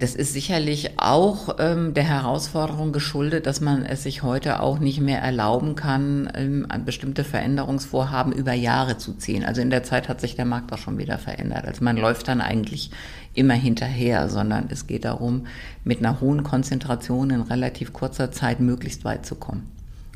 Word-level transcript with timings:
Das 0.00 0.14
ist 0.14 0.32
sicherlich 0.32 0.98
auch 0.98 1.56
ähm, 1.58 1.92
der 1.92 2.04
Herausforderung 2.04 2.90
geschuldet, 2.90 3.44
dass 3.44 3.60
man 3.60 3.84
es 3.84 4.04
sich 4.04 4.22
heute 4.22 4.60
auch 4.60 4.78
nicht 4.78 4.98
mehr 4.98 5.20
erlauben 5.20 5.74
kann, 5.74 6.32
ähm, 6.34 6.66
bestimmte 6.86 7.22
Veränderungsvorhaben 7.22 8.32
über 8.32 8.54
Jahre 8.54 8.96
zu 8.96 9.12
ziehen. 9.12 9.44
Also 9.44 9.60
in 9.60 9.68
der 9.68 9.82
Zeit 9.82 10.08
hat 10.08 10.22
sich 10.22 10.36
der 10.36 10.46
Markt 10.46 10.72
auch 10.72 10.78
schon 10.78 10.96
wieder 10.96 11.18
verändert. 11.18 11.66
Also 11.66 11.84
man 11.84 11.98
läuft 11.98 12.28
dann 12.28 12.40
eigentlich 12.40 12.90
immer 13.34 13.52
hinterher, 13.52 14.30
sondern 14.30 14.68
es 14.70 14.86
geht 14.86 15.04
darum, 15.04 15.46
mit 15.84 15.98
einer 15.98 16.22
hohen 16.22 16.44
Konzentration 16.44 17.28
in 17.28 17.42
relativ 17.42 17.92
kurzer 17.92 18.32
Zeit 18.32 18.58
möglichst 18.58 19.04
weit 19.04 19.26
zu 19.26 19.34
kommen. 19.34 19.70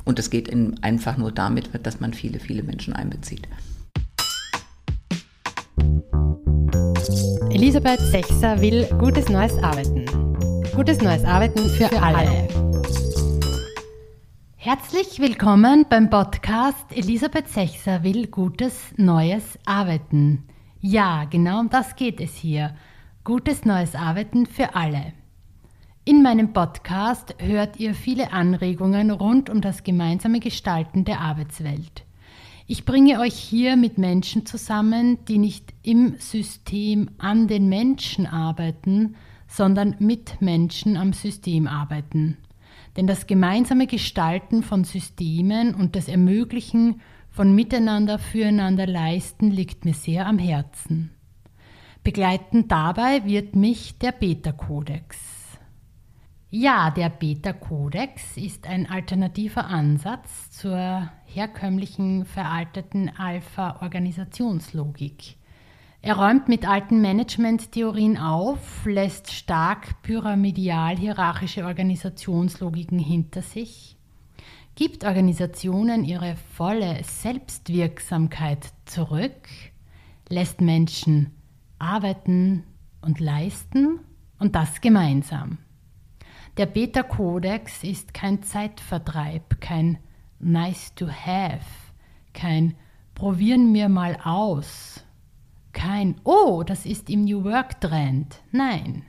Und 0.07 0.19
es 0.19 0.31
geht 0.31 0.49
in, 0.49 0.83
einfach 0.83 1.19
nur 1.19 1.31
damit, 1.31 1.69
dass 1.83 2.01
man 2.01 2.15
viele, 2.15 2.41
viele 2.41 2.63
Menschen 2.63 2.95
einbezieht. 2.95 3.49
Elisabeth 7.51 8.01
Sechser 8.01 8.61
will 8.61 8.87
gutes 8.99 9.29
neues 9.29 9.57
Arbeiten. 9.63 10.05
Gutes 10.75 11.01
neues 11.01 11.25
Arbeiten 11.25 11.69
für, 11.71 11.89
für 11.89 12.03
alle. 12.03 12.49
Herzlich 14.57 15.21
willkommen 15.21 15.87
beim 15.89 16.11
Podcast 16.11 16.87
Elisabeth 16.91 17.49
Sechser 17.49 18.03
will 18.03 18.27
gutes 18.27 18.95
neues 18.97 19.59
Arbeiten. 19.67 20.45
Ja, 20.81 21.25
genau 21.25 21.61
um 21.61 21.71
das 21.71 21.97
geht 21.97 22.21
es 22.21 22.35
hier. 22.35 22.75
Gutes 23.25 23.65
neues 23.65 23.95
Arbeiten 23.95 24.47
für 24.47 24.75
alle. 24.75 25.13
In 26.07 26.23
meinem 26.23 26.53
Podcast 26.53 27.35
hört 27.39 27.79
ihr 27.81 27.95
viele 27.95 28.33
Anregungen 28.33 29.11
rund 29.11 29.49
um 29.49 29.61
das 29.61 29.83
gemeinsame 29.83 30.41
Gestalten 30.41 31.05
der 31.05 31.21
Arbeitswelt. 31.21 32.05
Ich 32.67 32.87
bringe 32.87 33.21
euch 33.21 33.35
hier 33.35 33.77
mit 33.77 33.99
Menschen 33.99 34.47
zusammen, 34.47 35.23
die 35.27 35.37
nicht 35.37 35.75
im 35.83 36.17
System 36.19 37.11
an 37.19 37.47
den 37.47 37.69
Menschen 37.69 38.27
arbeiten, 38.27 39.17
sondern 39.47 39.97
mit 39.99 40.41
Menschen 40.41 40.97
am 40.97 41.13
System 41.13 41.67
arbeiten. 41.67 42.39
Denn 42.97 43.07
das 43.07 43.27
gemeinsame 43.27 43.87
Gestalten 43.87 44.63
von 44.63 44.85
Systemen 44.85 45.75
und 45.75 45.95
das 45.95 46.09
Ermöglichen 46.09 47.03
von 47.29 47.55
Miteinander 47.55 48.19
füreinander 48.19 48.87
leisten 48.87 49.51
liegt 49.51 49.85
mir 49.85 49.95
sehr 49.95 50.27
am 50.27 50.39
Herzen. 50.39 51.11
Begleitend 52.03 52.73
dabei 52.73 53.27
wird 53.27 53.57
mich 53.57 53.99
der 53.99 54.13
Beta-Kodex. 54.13 55.34
Ja, 56.57 56.93
der 56.93 57.09
Beta-Kodex 57.09 58.37
ist 58.37 58.69
ein 58.69 58.89
alternativer 58.89 59.67
Ansatz 59.67 60.53
zur 60.53 61.11
herkömmlichen 61.25 62.27
veralteten 62.27 63.11
Alpha-Organisationslogik. 63.19 65.37
Er 66.01 66.17
räumt 66.17 66.49
mit 66.49 66.65
alten 66.65 67.01
Management-Theorien 67.01 68.19
auf, 68.19 68.87
lässt 68.87 69.33
stark 69.33 70.01
pyramidal-hierarchische 70.03 71.65
Organisationslogiken 71.65 73.01
hinter 73.01 73.43
sich, 73.43 73.97
gibt 74.77 75.05
Organisationen 75.05 76.05
ihre 76.05 76.37
volle 76.53 77.03
Selbstwirksamkeit 77.03 78.73
zurück, 78.85 79.49
lässt 80.29 80.61
Menschen 80.61 81.33
arbeiten 81.81 82.63
und 83.01 83.19
leisten 83.19 83.99
und 84.39 84.55
das 84.55 84.81
gemeinsam. 84.81 85.59
Der 86.57 86.67
Beta-Kodex 86.67 87.83
ist 87.83 88.15
kein 88.15 88.45
Zeitvertreib, 88.45 89.61
kein 89.61 89.99
Nice 90.39 90.95
to 90.95 91.09
have, 91.09 91.67
kein 92.33 92.77
Probieren 93.15 93.73
wir 93.75 93.89
mal 93.89 94.19
aus, 94.23 95.05
kein 95.73 96.17
Oh, 96.25 96.63
das 96.65 96.85
ist 96.85 97.11
im 97.11 97.25
New 97.25 97.45
Work 97.45 97.81
Trend. 97.81 98.41
Nein. 98.53 99.05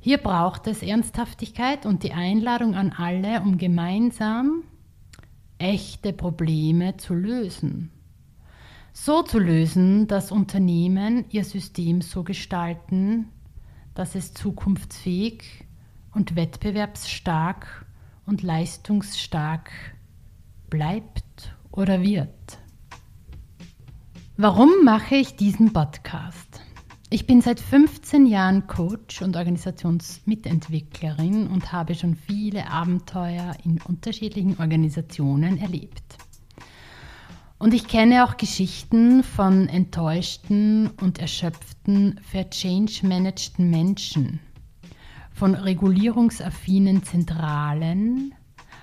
Hier 0.00 0.18
braucht 0.18 0.66
es 0.66 0.82
Ernsthaftigkeit 0.82 1.86
und 1.86 2.02
die 2.02 2.12
Einladung 2.12 2.74
an 2.74 2.92
alle, 2.92 3.40
um 3.40 3.58
gemeinsam 3.58 4.64
echte 5.58 6.12
Probleme 6.12 6.96
zu 6.96 7.14
lösen. 7.14 7.90
So 8.92 9.22
zu 9.22 9.38
lösen, 9.38 10.06
dass 10.06 10.30
Unternehmen 10.30 11.24
ihr 11.30 11.44
System 11.44 12.00
so 12.00 12.22
gestalten, 12.22 13.28
dass 13.94 14.14
es 14.14 14.34
zukunftsfähig 14.34 15.64
und 16.14 16.36
wettbewerbsstark 16.36 17.86
und 18.26 18.42
leistungsstark 18.42 19.70
bleibt 20.70 21.54
oder 21.72 22.00
wird. 22.02 22.58
Warum 24.36 24.70
mache 24.84 25.16
ich 25.16 25.36
diesen 25.36 25.72
Podcast? 25.72 26.60
Ich 27.10 27.26
bin 27.26 27.40
seit 27.40 27.60
15 27.60 28.26
Jahren 28.26 28.66
Coach 28.66 29.22
und 29.22 29.36
Organisationsmitentwicklerin 29.36 31.46
und 31.46 31.70
habe 31.70 31.94
schon 31.94 32.16
viele 32.16 32.68
Abenteuer 32.68 33.54
in 33.64 33.80
unterschiedlichen 33.82 34.58
Organisationen 34.58 35.58
erlebt. 35.58 36.18
Und 37.58 37.72
ich 37.72 37.86
kenne 37.86 38.24
auch 38.24 38.36
Geschichten 38.36 39.22
von 39.22 39.68
enttäuschten 39.68 40.90
und 41.00 41.20
erschöpften, 41.20 42.18
verchange-managten 42.28 43.70
Menschen– 43.70 44.40
von 45.34 45.56
regulierungsaffinen 45.56 47.02
Zentralen, 47.02 48.34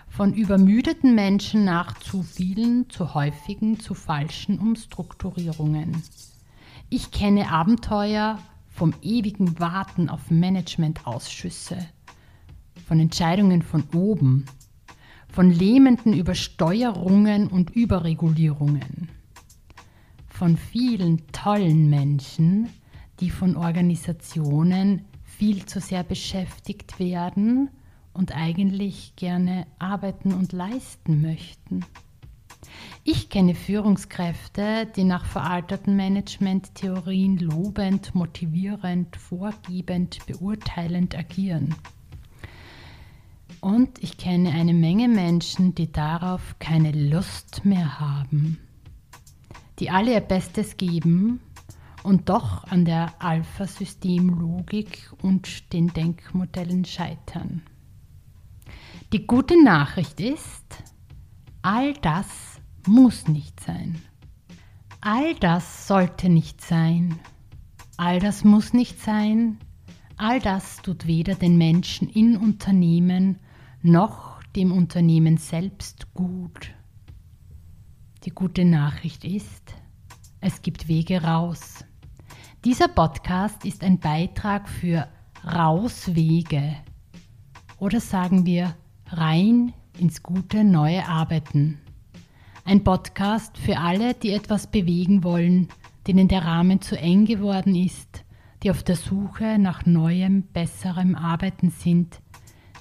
von 0.09 0.33
übermüdeten 0.33 1.15
Menschen 1.15 1.63
nach 1.63 1.97
zu 1.99 2.21
vielen, 2.21 2.89
zu 2.89 3.13
häufigen, 3.13 3.79
zu 3.79 3.93
falschen 3.93 4.59
Umstrukturierungen. 4.59 6.03
Ich 6.89 7.11
kenne 7.11 7.49
Abenteuer 7.49 8.37
vom 8.67 8.93
ewigen 9.01 9.59
Warten 9.59 10.09
auf 10.09 10.29
Managementausschüsse, 10.29 11.77
von 12.85 12.99
Entscheidungen 12.99 13.61
von 13.61 13.85
oben, 13.95 14.45
von 15.29 15.49
lähmenden 15.49 16.11
Übersteuerungen 16.11 17.47
und 17.47 17.69
Überregulierungen, 17.69 19.07
von 20.27 20.57
vielen 20.57 21.25
tollen 21.31 21.89
Menschen, 21.89 22.67
die 23.21 23.29
von 23.29 23.55
Organisationen 23.55 25.05
viel 25.41 25.65
zu 25.65 25.79
sehr 25.79 26.03
beschäftigt 26.03 26.99
werden 26.99 27.71
und 28.13 28.31
eigentlich 28.31 29.15
gerne 29.15 29.65
arbeiten 29.79 30.35
und 30.35 30.53
leisten 30.53 31.19
möchten. 31.23 31.83
Ich 33.03 33.29
kenne 33.29 33.55
Führungskräfte, 33.55 34.85
die 34.95 35.03
nach 35.03 35.25
veralterten 35.25 35.95
Management-Theorien 35.95 37.39
lobend, 37.39 38.13
motivierend, 38.13 39.15
vorgebend, 39.15 40.19
beurteilend 40.27 41.17
agieren. 41.17 41.73
Und 43.61 43.97
ich 43.97 44.19
kenne 44.19 44.51
eine 44.51 44.75
Menge 44.75 45.07
Menschen, 45.07 45.73
die 45.73 45.91
darauf 45.91 46.57
keine 46.59 46.91
Lust 46.91 47.65
mehr 47.65 47.99
haben, 47.99 48.59
die 49.79 49.89
alle 49.89 50.13
ihr 50.13 50.21
Bestes 50.21 50.77
geben, 50.77 51.39
und 52.03 52.29
doch 52.29 52.63
an 52.65 52.85
der 52.85 53.13
Alpha-System-Logik 53.19 55.11
und 55.21 55.73
den 55.73 55.87
Denkmodellen 55.87 56.85
scheitern. 56.85 57.61
Die 59.13 59.27
gute 59.27 59.61
Nachricht 59.61 60.19
ist, 60.19 60.83
all 61.61 61.93
das 61.93 62.27
muss 62.87 63.27
nicht 63.27 63.59
sein. 63.59 64.01
All 65.01 65.35
das 65.35 65.87
sollte 65.87 66.29
nicht 66.29 66.61
sein. 66.61 67.19
All 67.97 68.19
das 68.19 68.43
muss 68.43 68.73
nicht 68.73 69.01
sein. 69.01 69.57
All 70.17 70.39
das 70.39 70.77
tut 70.81 71.07
weder 71.07 71.35
den 71.35 71.57
Menschen 71.57 72.09
in 72.09 72.37
Unternehmen 72.37 73.39
noch 73.81 74.41
dem 74.55 74.71
Unternehmen 74.71 75.37
selbst 75.37 76.13
gut. 76.13 76.73
Die 78.23 78.29
gute 78.29 78.65
Nachricht 78.65 79.23
ist, 79.25 79.73
es 80.39 80.61
gibt 80.61 80.87
Wege 80.87 81.23
raus. 81.23 81.83
Dieser 82.63 82.89
Podcast 82.89 83.65
ist 83.65 83.83
ein 83.83 83.97
Beitrag 83.97 84.69
für 84.69 85.07
Rauswege 85.43 86.75
oder 87.79 87.99
sagen 87.99 88.45
wir 88.45 88.75
rein 89.07 89.73
ins 89.97 90.21
gute 90.21 90.63
neue 90.63 91.07
Arbeiten. 91.07 91.79
Ein 92.63 92.83
Podcast 92.83 93.57
für 93.57 93.79
alle, 93.79 94.13
die 94.13 94.29
etwas 94.29 94.67
bewegen 94.67 95.23
wollen, 95.23 95.69
denen 96.05 96.27
der 96.27 96.45
Rahmen 96.45 96.81
zu 96.81 96.95
eng 96.95 97.25
geworden 97.25 97.73
ist, 97.73 98.23
die 98.61 98.69
auf 98.69 98.83
der 98.83 98.95
Suche 98.95 99.57
nach 99.57 99.87
neuem, 99.87 100.43
besserem 100.53 101.15
Arbeiten 101.15 101.71
sind, 101.71 102.19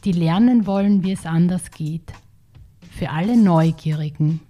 die 0.04 0.12
lernen 0.12 0.66
wollen, 0.66 1.04
wie 1.04 1.12
es 1.12 1.24
anders 1.24 1.70
geht. 1.70 2.12
Für 2.90 3.08
alle 3.08 3.34
Neugierigen. 3.34 4.40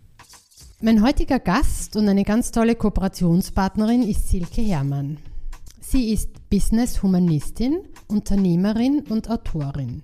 Mein 0.83 1.03
heutiger 1.05 1.39
Gast 1.39 1.95
und 1.97 2.09
eine 2.09 2.25
ganz 2.25 2.53
tolle 2.53 2.75
Kooperationspartnerin 2.75 4.03
ist 4.03 4.31
Silke 4.31 4.63
Herrmann. 4.63 5.19
Sie 5.79 6.11
ist 6.11 6.49
Business-Humanistin, 6.49 7.81
Unternehmerin 8.07 9.01
und 9.11 9.29
Autorin. 9.29 10.03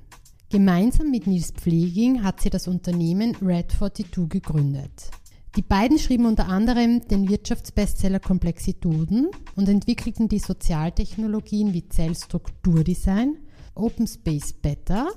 Gemeinsam 0.51 1.11
mit 1.11 1.27
Nils 1.27 1.53
Pfleging 1.53 2.23
hat 2.23 2.43
sie 2.43 2.51
das 2.51 2.69
Unternehmen 2.69 3.35
Red 3.37 3.73
42 3.73 4.29
gegründet. 4.29 5.11
Die 5.57 5.63
beiden 5.63 5.99
schrieben 5.99 6.27
unter 6.27 6.47
anderem 6.47 7.01
den 7.09 7.27
Wirtschaftsbestseller 7.27 8.21
Komplexituden 8.21 9.31
und 9.55 9.71
entwickelten 9.71 10.29
die 10.29 10.41
Sozialtechnologien 10.41 11.73
wie 11.73 11.89
Zellstrukturdesign, 11.89 13.39
Open 13.75 14.07
Space 14.07 14.53
Beta 14.53 15.09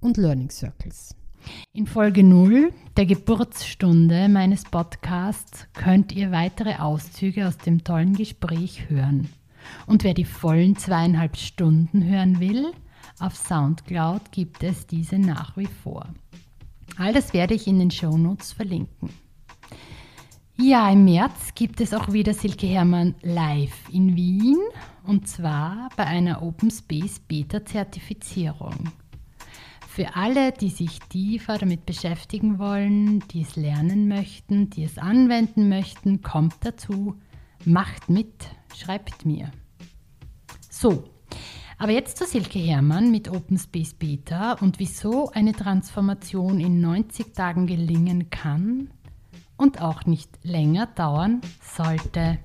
und 0.00 0.16
Learning 0.16 0.50
Circles. 0.50 1.14
In 1.72 1.86
Folge 1.86 2.22
0 2.22 2.72
der 2.96 3.06
Geburtsstunde 3.06 4.28
meines 4.28 4.64
Podcasts 4.64 5.66
könnt 5.72 6.12
ihr 6.12 6.30
weitere 6.30 6.76
Auszüge 6.76 7.48
aus 7.48 7.58
dem 7.58 7.82
tollen 7.82 8.14
Gespräch 8.14 8.88
hören. 8.88 9.28
Und 9.86 10.04
wer 10.04 10.14
die 10.14 10.24
vollen 10.24 10.76
zweieinhalb 10.76 11.36
Stunden 11.36 12.04
hören 12.04 12.40
will, 12.40 12.72
auf 13.18 13.36
Soundcloud 13.36 14.32
gibt 14.32 14.62
es 14.62 14.86
diese 14.86 15.18
nach 15.18 15.56
wie 15.56 15.68
vor. 15.82 16.06
All 16.96 17.12
das 17.12 17.32
werde 17.32 17.54
ich 17.54 17.66
in 17.66 17.78
den 17.78 17.90
Shownotes 17.90 18.52
verlinken. 18.52 19.10
Ja, 20.56 20.88
im 20.88 21.04
März 21.04 21.54
gibt 21.56 21.80
es 21.80 21.92
auch 21.92 22.12
wieder 22.12 22.32
Silke 22.32 22.68
Hermann 22.68 23.16
live 23.22 23.88
in 23.92 24.14
Wien 24.14 24.58
und 25.04 25.26
zwar 25.26 25.88
bei 25.96 26.06
einer 26.06 26.42
Open 26.42 26.70
Space 26.70 27.18
Beta 27.18 27.64
Zertifizierung. 27.64 28.92
Für 29.94 30.16
alle, 30.16 30.50
die 30.50 30.70
sich 30.70 30.98
tiefer 31.08 31.56
damit 31.56 31.86
beschäftigen 31.86 32.58
wollen, 32.58 33.20
die 33.28 33.42
es 33.42 33.54
lernen 33.54 34.08
möchten, 34.08 34.68
die 34.68 34.82
es 34.82 34.98
anwenden 34.98 35.68
möchten, 35.68 36.20
kommt 36.20 36.56
dazu, 36.62 37.14
macht 37.64 38.10
mit, 38.10 38.48
schreibt 38.74 39.24
mir. 39.24 39.52
So, 40.68 41.04
aber 41.78 41.92
jetzt 41.92 42.18
zu 42.18 42.26
Silke 42.26 42.58
Hermann 42.58 43.12
mit 43.12 43.28
Open 43.28 43.56
Space 43.56 43.94
Beta 43.94 44.54
und 44.54 44.80
wieso 44.80 45.30
eine 45.30 45.52
Transformation 45.52 46.58
in 46.58 46.80
90 46.80 47.32
Tagen 47.32 47.68
gelingen 47.68 48.30
kann 48.30 48.90
und 49.56 49.80
auch 49.80 50.06
nicht 50.06 50.40
länger 50.42 50.86
dauern 50.86 51.40
sollte. 51.62 52.40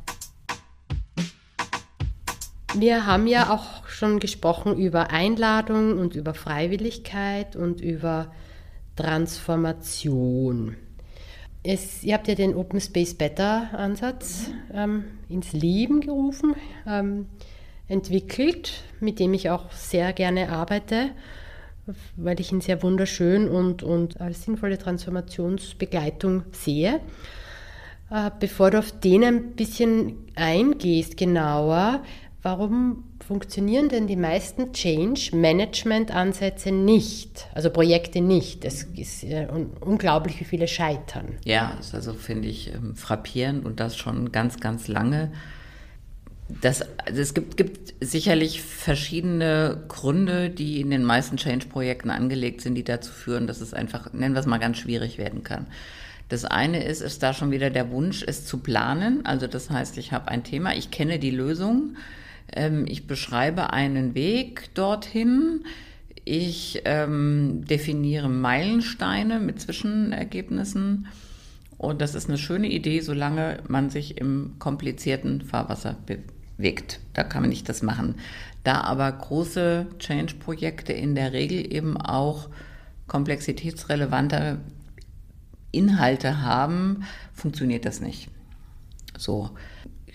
Wir 2.75 3.06
haben 3.06 3.27
ja 3.27 3.50
auch 3.50 3.88
schon 3.88 4.19
gesprochen 4.19 4.77
über 4.77 5.10
Einladung 5.12 5.98
und 5.98 6.16
über 6.16 6.33
Freiwilligkeit 6.33 7.56
und 7.56 7.81
über 7.81 8.31
Transformation. 8.95 10.75
Es, 11.63 12.04
ihr 12.04 12.13
habt 12.13 12.27
ja 12.27 12.36
den 12.36 12.56
Open 12.56 12.80
Space 12.80 13.16
Better 13.16 13.69
Ansatz 13.74 14.51
ähm, 14.74 15.06
ins 15.27 15.51
Leben 15.54 16.01
gerufen, 16.01 16.56
ähm, 16.88 17.25
entwickelt, 17.88 18.83
mit 19.00 19.19
dem 19.19 19.33
ich 19.33 19.50
auch 19.50 19.72
sehr 19.72 20.13
gerne 20.13 20.50
arbeite 20.50 21.12
weil 22.15 22.39
ich 22.39 22.51
ihn 22.51 22.62
sehr 22.62 22.83
wunderschön 22.83 23.48
und, 23.50 23.83
und 23.83 24.22
als 24.22 24.44
sinnvolle 24.44 24.77
Transformationsbegleitung 24.77 26.44
sehe. 26.51 27.00
Äh, 28.12 28.31
bevor 28.39 28.72
du 28.72 28.80
auf 28.80 28.92
den 29.00 29.24
ein 29.24 29.51
bisschen 29.54 30.18
eingehst, 30.36 31.18
genauer, 31.18 32.01
warum 32.41 33.03
funktionieren 33.25 33.89
denn 33.89 34.07
die 34.07 34.15
meisten 34.15 34.74
Change-Management-Ansätze 34.74 36.71
nicht, 36.71 37.47
also 37.53 37.69
Projekte 37.69 38.21
nicht? 38.21 38.65
Es 38.65 38.83
ist 38.83 39.25
unglaublich, 39.81 40.39
wie 40.39 40.45
viele 40.45 40.68
scheitern. 40.68 41.38
Ja, 41.45 41.77
also 41.94 42.13
finde 42.13 42.47
ich 42.47 42.74
ähm, 42.74 42.95
frappierend 42.95 43.65
und 43.65 43.80
das 43.80 43.97
schon 43.97 44.31
ganz, 44.31 44.59
ganz 44.59 44.88
lange 44.88 45.31
das, 46.62 46.81
also 47.06 47.21
es 47.21 47.33
gibt, 47.33 47.57
gibt 47.57 47.94
sicherlich 48.01 48.62
verschiedene 48.62 49.83
Gründe, 49.88 50.50
die 50.50 50.81
in 50.81 50.89
den 50.89 51.03
meisten 51.03 51.38
Change-Projekten 51.38 52.09
angelegt 52.09 52.62
sind, 52.62 52.75
die 52.75 52.83
dazu 52.83 53.12
führen, 53.12 53.45
dass 53.45 53.62
es 53.62 53.74
einfach, 53.74 54.12
nennen 54.13 54.33
wir 54.33 54.39
es 54.39 54.47
mal, 54.47 54.57
ganz 54.57 54.77
schwierig 54.77 55.18
werden 55.18 55.44
kann. 55.44 55.68
Das 56.27 56.45
eine 56.45 56.83
ist, 56.83 57.01
ist 57.01 57.24
da 57.24 57.33
schon 57.33 57.51
wieder 57.51 57.69
der 57.69 57.91
Wunsch, 57.91 58.24
es 58.25 58.45
zu 58.45 58.59
planen. 58.59 59.25
Also 59.25 59.47
das 59.47 59.69
heißt, 59.69 59.97
ich 59.97 60.12
habe 60.12 60.27
ein 60.30 60.44
Thema, 60.44 60.75
ich 60.75 60.91
kenne 60.91 61.19
die 61.19 61.31
Lösung, 61.31 61.95
ähm, 62.54 62.86
ich 62.88 63.07
beschreibe 63.07 63.74
einen 63.74 64.16
Weg 64.16 64.74
dorthin, 64.74 65.66
ich 66.25 66.81
ähm, 66.86 67.66
definiere 67.66 68.30
Meilensteine 68.30 69.40
mit 69.40 69.62
Zwischenergebnissen. 69.62 71.07
Und 71.78 72.01
das 72.01 72.13
ist 72.13 72.28
eine 72.28 72.38
schöne 72.38 72.68
Idee, 72.68 73.00
solange 73.00 73.63
man 73.68 73.90
sich 73.90 74.18
im 74.18 74.56
komplizierten 74.60 75.42
Fahrwasser 75.42 75.96
bewegt. 76.06 77.00
Da 77.13 77.24
kann 77.24 77.42
man 77.42 77.50
nicht 77.50 77.69
das 77.69 77.81
machen. 77.81 78.16
Da 78.63 78.81
aber 78.81 79.12
große 79.12 79.88
Change-Projekte 79.98 80.94
in 80.94 81.16
der 81.16 81.34
Regel 81.34 81.74
eben 81.74 81.98
auch 81.98 82.50
komplexitätsrelevante 83.07 84.60
Inhalte 85.72 86.42
haben, 86.42 87.06
funktioniert 87.34 87.86
das 87.86 88.01
nicht. 88.01 88.30
So. 89.18 89.50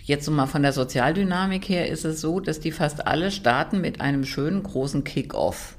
Jetzt 0.07 0.29
mal 0.29 0.45
von 0.45 0.61
der 0.61 0.75
Sozialdynamik 0.75 1.67
her 1.67 1.89
ist 1.89 2.05
es 2.05 2.21
so, 2.21 2.39
dass 2.39 2.61
die 2.61 2.73
fast 2.73 3.07
alle 3.07 3.31
starten 3.31 3.81
mit 3.81 4.03
einem 4.03 4.27
schönen 4.27 4.63
großen 4.63 5.03
Kick-off. 5.03 5.79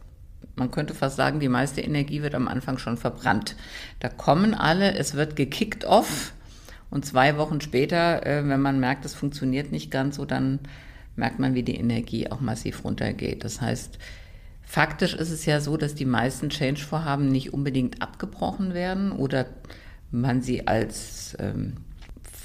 Man 0.55 0.71
könnte 0.71 0.95
fast 0.95 1.15
sagen, 1.15 1.39
die 1.39 1.47
meiste 1.47 1.81
Energie 1.81 2.23
wird 2.23 2.33
am 2.33 2.47
Anfang 2.47 2.79
schon 2.79 2.97
verbrannt. 2.97 3.55
Da 3.99 4.09
kommen 4.09 4.55
alle, 4.55 4.95
es 4.95 5.13
wird 5.13 5.35
gekickt 5.35 5.85
off 5.85 6.33
und 6.89 7.05
zwei 7.05 7.37
Wochen 7.37 7.61
später, 7.61 8.25
äh, 8.25 8.47
wenn 8.47 8.61
man 8.61 8.79
merkt, 8.79 9.05
es 9.05 9.13
funktioniert 9.13 9.71
nicht 9.71 9.91
ganz 9.91 10.15
so, 10.15 10.25
dann 10.25 10.57
merkt 11.15 11.37
man, 11.37 11.53
wie 11.53 11.61
die 11.61 11.75
Energie 11.75 12.31
auch 12.31 12.39
massiv 12.39 12.83
runtergeht. 12.83 13.43
Das 13.43 13.61
heißt, 13.61 13.99
faktisch 14.63 15.13
ist 15.13 15.29
es 15.29 15.45
ja 15.45 15.59
so, 15.59 15.77
dass 15.77 15.93
die 15.93 16.05
meisten 16.05 16.49
Change-Vorhaben 16.49 17.27
nicht 17.27 17.53
unbedingt 17.53 18.01
abgebrochen 18.01 18.73
werden 18.73 19.11
oder 19.11 19.45
man 20.09 20.41
sie 20.41 20.67
als 20.67 21.37
ähm, 21.39 21.84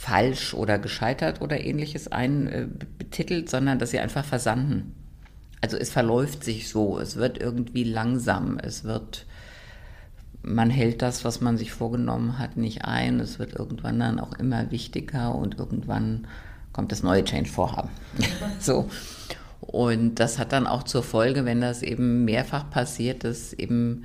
falsch 0.01 0.55
oder 0.55 0.79
gescheitert 0.79 1.43
oder 1.43 1.61
ähnliches 1.61 2.09
einbetitelt, 2.09 3.47
äh, 3.47 3.51
sondern 3.51 3.79
dass 3.79 3.91
sie 3.91 3.99
einfach 3.99 4.25
versanden. 4.25 4.95
Also 5.61 5.77
es 5.77 5.91
verläuft 5.91 6.43
sich 6.43 6.71
so, 6.71 6.99
es 6.99 7.17
wird 7.17 7.37
irgendwie 7.37 7.85
langsam, 7.85 8.59
es 8.59 8.85
wird 8.85 9.27
man 10.43 10.71
hält 10.71 11.03
das, 11.03 11.23
was 11.27 11.43
man 11.43 11.59
sich 11.59 11.71
vorgenommen 11.71 12.39
hat, 12.39 12.57
nicht 12.57 12.87
ein. 12.87 13.21
Es 13.21 13.39
wird 13.39 13.53
irgendwann 13.53 14.01
dann 14.01 14.19
auch 14.19 14.33
immer 14.39 14.71
wichtiger 14.71 15.35
und 15.35 15.59
irgendwann 15.59 16.27
kommt 16.73 16.93
das 16.93 17.03
neue 17.03 17.23
Change-Vorhaben. 17.23 17.91
so. 18.59 18.89
Und 19.61 20.15
das 20.15 20.39
hat 20.39 20.53
dann 20.53 20.67
auch 20.67 20.85
zur 20.85 21.03
Folge, 21.03 21.45
wenn 21.45 21.61
das 21.61 21.83
eben 21.83 22.25
mehrfach 22.25 22.71
passiert, 22.71 23.25
dass 23.25 23.53
eben, 23.53 24.05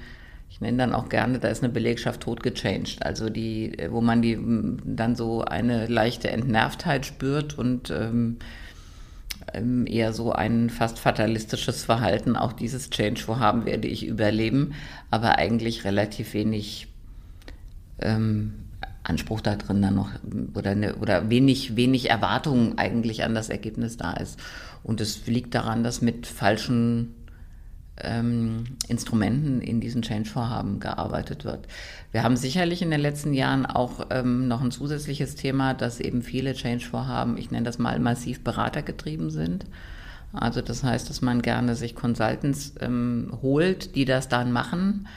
ich 0.56 0.62
nenne 0.62 0.78
dann 0.78 0.94
auch 0.94 1.10
gerne, 1.10 1.38
da 1.40 1.50
ist 1.50 1.66
eine 1.66 1.74
Belegschaft 1.74 2.22
tot 2.22 2.42
gechanged. 2.42 3.06
Also 3.06 3.30
die, 3.30 3.76
wo 3.90 4.00
man 4.00 4.22
die 4.22 4.40
dann 4.86 5.18
so 5.18 5.44
eine 5.44 5.88
leichte 5.88 6.30
Entnervtheit 6.30 7.06
spürt 7.06 7.58
und 7.58 7.90
ähm, 7.90 8.38
ähm, 9.54 9.86
eher 9.86 10.14
so 10.14 10.32
ein 10.32 10.70
fast 10.70 10.98
fatalistisches 10.98 11.84
Verhalten. 11.84 12.38
Auch 12.38 12.54
dieses 12.54 12.90
Change-Vorhaben 12.90 13.66
werde 13.66 13.90
ich 13.90 14.08
überleben, 14.08 14.76
aber 15.12 15.38
eigentlich 15.38 15.84
relativ 15.84 16.34
wenig 16.34 16.88
ähm, 18.00 18.54
Anspruch 19.04 19.42
da 19.42 19.58
drin 19.58 19.82
dann 19.82 19.96
noch 19.96 20.12
oder, 20.54 20.72
eine, 20.72 20.96
oder 20.96 21.30
wenig, 21.30 21.76
wenig 21.76 22.10
Erwartung 22.10 22.78
eigentlich 22.78 23.26
an 23.26 23.36
das 23.36 23.50
Ergebnis 23.50 23.98
da 23.98 24.14
ist. 24.14 24.40
Und 24.84 25.02
es 25.02 25.28
liegt 25.28 25.54
daran, 25.54 25.84
dass 25.84 26.02
mit 26.02 26.26
falschen 26.28 27.14
ähm, 28.02 28.66
Instrumenten 28.88 29.62
in 29.62 29.80
diesen 29.80 30.02
Change-Vorhaben 30.02 30.80
gearbeitet 30.80 31.46
wird. 31.46 31.68
Wir 32.12 32.24
haben 32.24 32.36
sicherlich 32.36 32.82
in 32.82 32.92
den 32.92 33.00
letzten 33.00 33.34
Jahren 33.34 33.66
auch 33.66 34.08
ähm, 34.10 34.48
noch 34.48 34.62
ein 34.62 34.72
zusätzliches 34.72 35.36
Thema, 35.36 35.74
dass 35.74 36.00
eben 36.00 36.22
viele 36.22 36.54
Change-Vorhaben, 36.54 37.38
ich 37.38 37.52
nenne 37.52 37.66
das 37.66 37.80
mal 37.80 38.00
massiv 38.00 38.44
beratergetrieben 38.44 39.30
sind. 39.30 39.66
Also 40.34 40.62
das 40.62 40.84
heißt, 40.84 41.10
dass 41.10 41.22
man 41.22 41.42
gerne 41.42 41.76
sich 41.76 41.96
Consultants 41.96 42.74
ähm, 42.82 43.32
holt, 43.42 43.96
die 43.96 44.06
das 44.06 44.28
dann 44.28 44.52
machen 44.52 45.08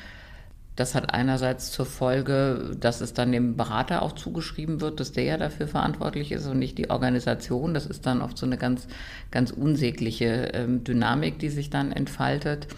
das 0.78 0.94
hat 0.94 1.12
einerseits 1.12 1.72
zur 1.72 1.86
Folge, 1.86 2.76
dass 2.78 3.00
es 3.00 3.12
dann 3.12 3.32
dem 3.32 3.56
Berater 3.56 4.02
auch 4.02 4.12
zugeschrieben 4.12 4.80
wird, 4.80 5.00
dass 5.00 5.10
der 5.10 5.24
ja 5.24 5.36
dafür 5.36 5.66
verantwortlich 5.66 6.30
ist 6.30 6.46
und 6.46 6.60
nicht 6.60 6.78
die 6.78 6.88
Organisation. 6.88 7.74
Das 7.74 7.84
ist 7.84 8.06
dann 8.06 8.22
oft 8.22 8.38
so 8.38 8.46
eine 8.46 8.58
ganz, 8.58 8.86
ganz 9.32 9.50
unsägliche 9.50 10.52
ähm, 10.54 10.84
Dynamik, 10.84 11.40
die 11.40 11.48
sich 11.48 11.68
dann 11.68 11.90
entfaltet. 11.90 12.68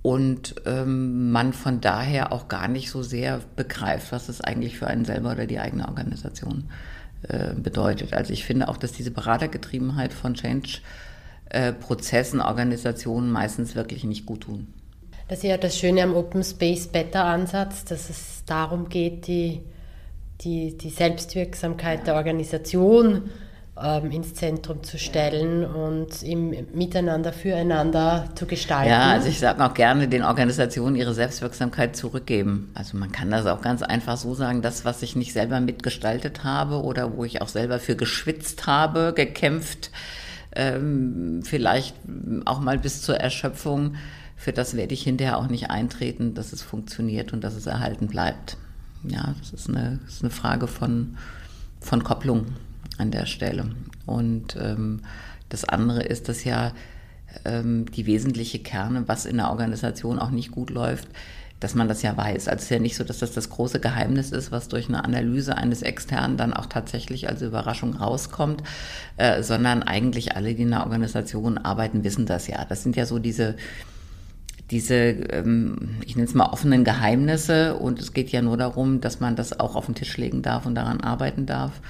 Und 0.00 0.54
ähm, 0.64 1.30
man 1.32 1.52
von 1.52 1.82
daher 1.82 2.32
auch 2.32 2.48
gar 2.48 2.66
nicht 2.66 2.90
so 2.90 3.02
sehr 3.02 3.42
begreift, 3.56 4.10
was 4.10 4.30
es 4.30 4.40
eigentlich 4.40 4.78
für 4.78 4.86
einen 4.86 5.04
selber 5.04 5.32
oder 5.32 5.44
die 5.44 5.60
eigene 5.60 5.86
Organisation 5.86 6.70
äh, 7.28 7.52
bedeutet. 7.52 8.14
Also 8.14 8.32
ich 8.32 8.46
finde 8.46 8.68
auch, 8.68 8.78
dass 8.78 8.92
diese 8.92 9.10
Beratergetriebenheit 9.10 10.14
von 10.14 10.32
Change-Prozessen, 10.32 12.40
äh, 12.40 12.42
Organisationen 12.42 13.30
meistens 13.30 13.74
wirklich 13.74 14.04
nicht 14.04 14.24
gut 14.24 14.44
tun. 14.44 14.79
Das 15.30 15.38
ist 15.38 15.44
ja 15.44 15.56
das 15.58 15.78
Schöne 15.78 16.02
am 16.02 16.16
Open 16.16 16.42
Space 16.42 16.88
Better 16.88 17.24
Ansatz, 17.24 17.84
dass 17.84 18.10
es 18.10 18.42
darum 18.46 18.88
geht, 18.88 19.28
die, 19.28 19.60
die, 20.40 20.76
die 20.76 20.90
Selbstwirksamkeit 20.90 22.04
der 22.08 22.16
Organisation 22.16 23.30
ähm, 23.80 24.10
ins 24.10 24.34
Zentrum 24.34 24.82
zu 24.82 24.98
stellen 24.98 25.64
und 25.64 26.24
im 26.24 26.66
Miteinander, 26.74 27.32
füreinander 27.32 28.28
zu 28.34 28.46
gestalten. 28.46 28.90
Ja, 28.90 29.10
also 29.12 29.28
ich 29.28 29.38
sage 29.38 29.64
auch 29.64 29.72
gerne, 29.72 30.08
den 30.08 30.24
Organisationen 30.24 30.96
ihre 30.96 31.14
Selbstwirksamkeit 31.14 31.94
zurückgeben. 31.94 32.72
Also 32.74 32.96
man 32.96 33.12
kann 33.12 33.30
das 33.30 33.46
auch 33.46 33.62
ganz 33.62 33.82
einfach 33.82 34.16
so 34.16 34.34
sagen, 34.34 34.62
das, 34.62 34.84
was 34.84 35.00
ich 35.00 35.14
nicht 35.14 35.32
selber 35.32 35.60
mitgestaltet 35.60 36.42
habe 36.42 36.82
oder 36.82 37.16
wo 37.16 37.24
ich 37.24 37.40
auch 37.40 37.46
selber 37.46 37.78
für 37.78 37.94
geschwitzt 37.94 38.66
habe, 38.66 39.12
gekämpft, 39.14 39.92
ähm, 40.56 41.42
vielleicht 41.44 41.94
auch 42.46 42.58
mal 42.58 42.78
bis 42.78 43.02
zur 43.02 43.14
Erschöpfung, 43.14 43.94
für 44.40 44.54
das 44.54 44.74
werde 44.74 44.94
ich 44.94 45.02
hinterher 45.02 45.36
auch 45.36 45.48
nicht 45.48 45.68
eintreten, 45.68 46.32
dass 46.32 46.54
es 46.54 46.62
funktioniert 46.62 47.34
und 47.34 47.44
dass 47.44 47.54
es 47.54 47.66
erhalten 47.66 48.06
bleibt. 48.06 48.56
Ja, 49.02 49.34
das 49.38 49.52
ist 49.52 49.68
eine, 49.68 50.00
das 50.02 50.14
ist 50.14 50.22
eine 50.22 50.30
Frage 50.30 50.66
von, 50.66 51.18
von 51.78 52.02
Kopplung 52.02 52.46
an 52.96 53.10
der 53.10 53.26
Stelle. 53.26 53.66
Und 54.06 54.56
ähm, 54.58 55.02
das 55.50 55.66
andere 55.66 56.04
ist, 56.04 56.30
dass 56.30 56.44
ja 56.44 56.72
ähm, 57.44 57.84
die 57.90 58.06
wesentliche 58.06 58.60
Kerne, 58.60 59.06
was 59.06 59.26
in 59.26 59.36
der 59.36 59.50
Organisation 59.50 60.18
auch 60.18 60.30
nicht 60.30 60.52
gut 60.52 60.70
läuft, 60.70 61.08
dass 61.60 61.74
man 61.74 61.86
das 61.86 62.00
ja 62.00 62.16
weiß. 62.16 62.48
Also 62.48 62.56
es 62.56 62.62
ist 62.62 62.70
ja 62.70 62.78
nicht 62.78 62.96
so, 62.96 63.04
dass 63.04 63.18
das 63.18 63.32
das 63.32 63.50
große 63.50 63.78
Geheimnis 63.78 64.32
ist, 64.32 64.50
was 64.50 64.68
durch 64.68 64.88
eine 64.88 65.04
Analyse 65.04 65.58
eines 65.58 65.82
Externen 65.82 66.38
dann 66.38 66.54
auch 66.54 66.64
tatsächlich 66.64 67.28
als 67.28 67.42
Überraschung 67.42 67.94
rauskommt, 67.94 68.62
äh, 69.18 69.42
sondern 69.42 69.82
eigentlich 69.82 70.34
alle, 70.34 70.54
die 70.54 70.62
in 70.62 70.70
der 70.70 70.84
Organisation 70.84 71.58
arbeiten, 71.58 72.04
wissen 72.04 72.24
das 72.24 72.46
ja. 72.46 72.64
Das 72.64 72.82
sind 72.82 72.96
ja 72.96 73.04
so 73.04 73.18
diese 73.18 73.56
diese, 74.70 74.94
ähm, 74.94 75.96
ich 76.04 76.16
nenne 76.16 76.28
es 76.28 76.34
mal 76.34 76.46
offenen 76.46 76.84
Geheimnisse 76.84 77.74
und 77.76 77.98
es 77.98 78.12
geht 78.12 78.30
ja 78.30 78.42
nur 78.42 78.56
darum, 78.56 79.00
dass 79.00 79.20
man 79.20 79.36
das 79.36 79.58
auch 79.58 79.76
auf 79.76 79.86
den 79.86 79.94
Tisch 79.94 80.16
legen 80.16 80.42
darf 80.42 80.66
und 80.66 80.74
daran 80.74 81.00
arbeiten 81.00 81.46
darf. 81.46 81.80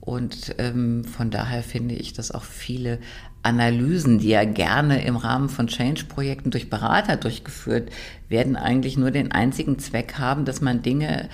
Und 0.00 0.54
ähm, 0.58 1.04
von 1.04 1.30
daher 1.30 1.62
finde 1.62 1.94
ich, 1.94 2.14
dass 2.14 2.30
auch 2.30 2.44
viele 2.44 2.98
Analysen, 3.42 4.18
die 4.18 4.30
ja 4.30 4.44
gerne 4.44 5.04
im 5.04 5.16
Rahmen 5.16 5.48
von 5.48 5.66
Change-Projekten 5.66 6.50
durch 6.50 6.70
Berater 6.70 7.16
durchgeführt 7.16 7.90
werden, 8.28 8.56
eigentlich 8.56 8.96
nur 8.96 9.10
den 9.10 9.32
einzigen 9.32 9.78
Zweck 9.78 10.14
haben, 10.18 10.44
dass 10.44 10.60
man 10.60 10.82
Dinge 10.82 11.28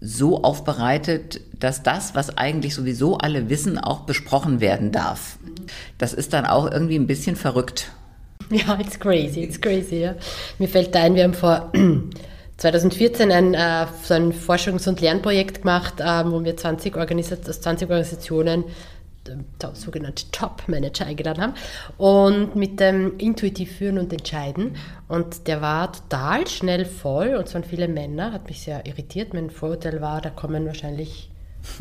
so 0.00 0.42
aufbereitet, 0.42 1.40
dass 1.58 1.82
das, 1.82 2.14
was 2.14 2.36
eigentlich 2.38 2.74
sowieso 2.74 3.18
alle 3.18 3.50
wissen, 3.50 3.78
auch 3.78 4.00
besprochen 4.00 4.60
werden 4.60 4.92
darf. 4.92 5.38
Das 5.98 6.12
ist 6.12 6.32
dann 6.32 6.46
auch 6.46 6.70
irgendwie 6.70 6.96
ein 6.96 7.06
bisschen 7.06 7.36
verrückt. 7.36 7.92
Ja, 8.50 8.78
it's 8.80 8.98
crazy, 8.98 9.42
it's 9.42 9.60
crazy. 9.60 10.00
Ja. 10.02 10.14
Mir 10.58 10.68
fällt 10.68 10.96
ein, 10.96 11.14
wir 11.14 11.24
haben 11.24 11.34
vor 11.34 11.70
2014 12.56 13.30
ein, 13.30 13.54
äh, 13.54 13.86
so 14.02 14.14
ein 14.14 14.32
Forschungs- 14.32 14.88
und 14.88 15.00
Lernprojekt 15.00 15.62
gemacht, 15.62 16.00
äh, 16.00 16.24
wo 16.26 16.42
wir 16.42 16.56
20, 16.56 16.96
Organisat 16.96 17.44
20 17.44 17.88
Organisationen 17.88 18.64
äh, 19.28 19.66
sogenannte 19.74 20.30
Top-Manager 20.32 21.06
eingeladen 21.06 21.42
haben 21.42 21.54
und 21.98 22.56
mit 22.56 22.80
dem 22.80 23.18
intuitiv 23.18 23.76
führen 23.76 23.98
und 23.98 24.12
entscheiden. 24.12 24.76
Und 25.08 25.46
der 25.46 25.60
war 25.60 25.92
total 25.92 26.46
schnell 26.46 26.84
voll 26.84 27.36
und 27.36 27.46
es 27.46 27.54
waren 27.54 27.64
viele 27.64 27.86
Männer, 27.86 28.32
hat 28.32 28.48
mich 28.48 28.62
sehr 28.62 28.86
irritiert. 28.86 29.34
Mein 29.34 29.50
Vorurteil 29.50 30.00
war, 30.00 30.20
da 30.20 30.30
kommen 30.30 30.66
wahrscheinlich 30.66 31.30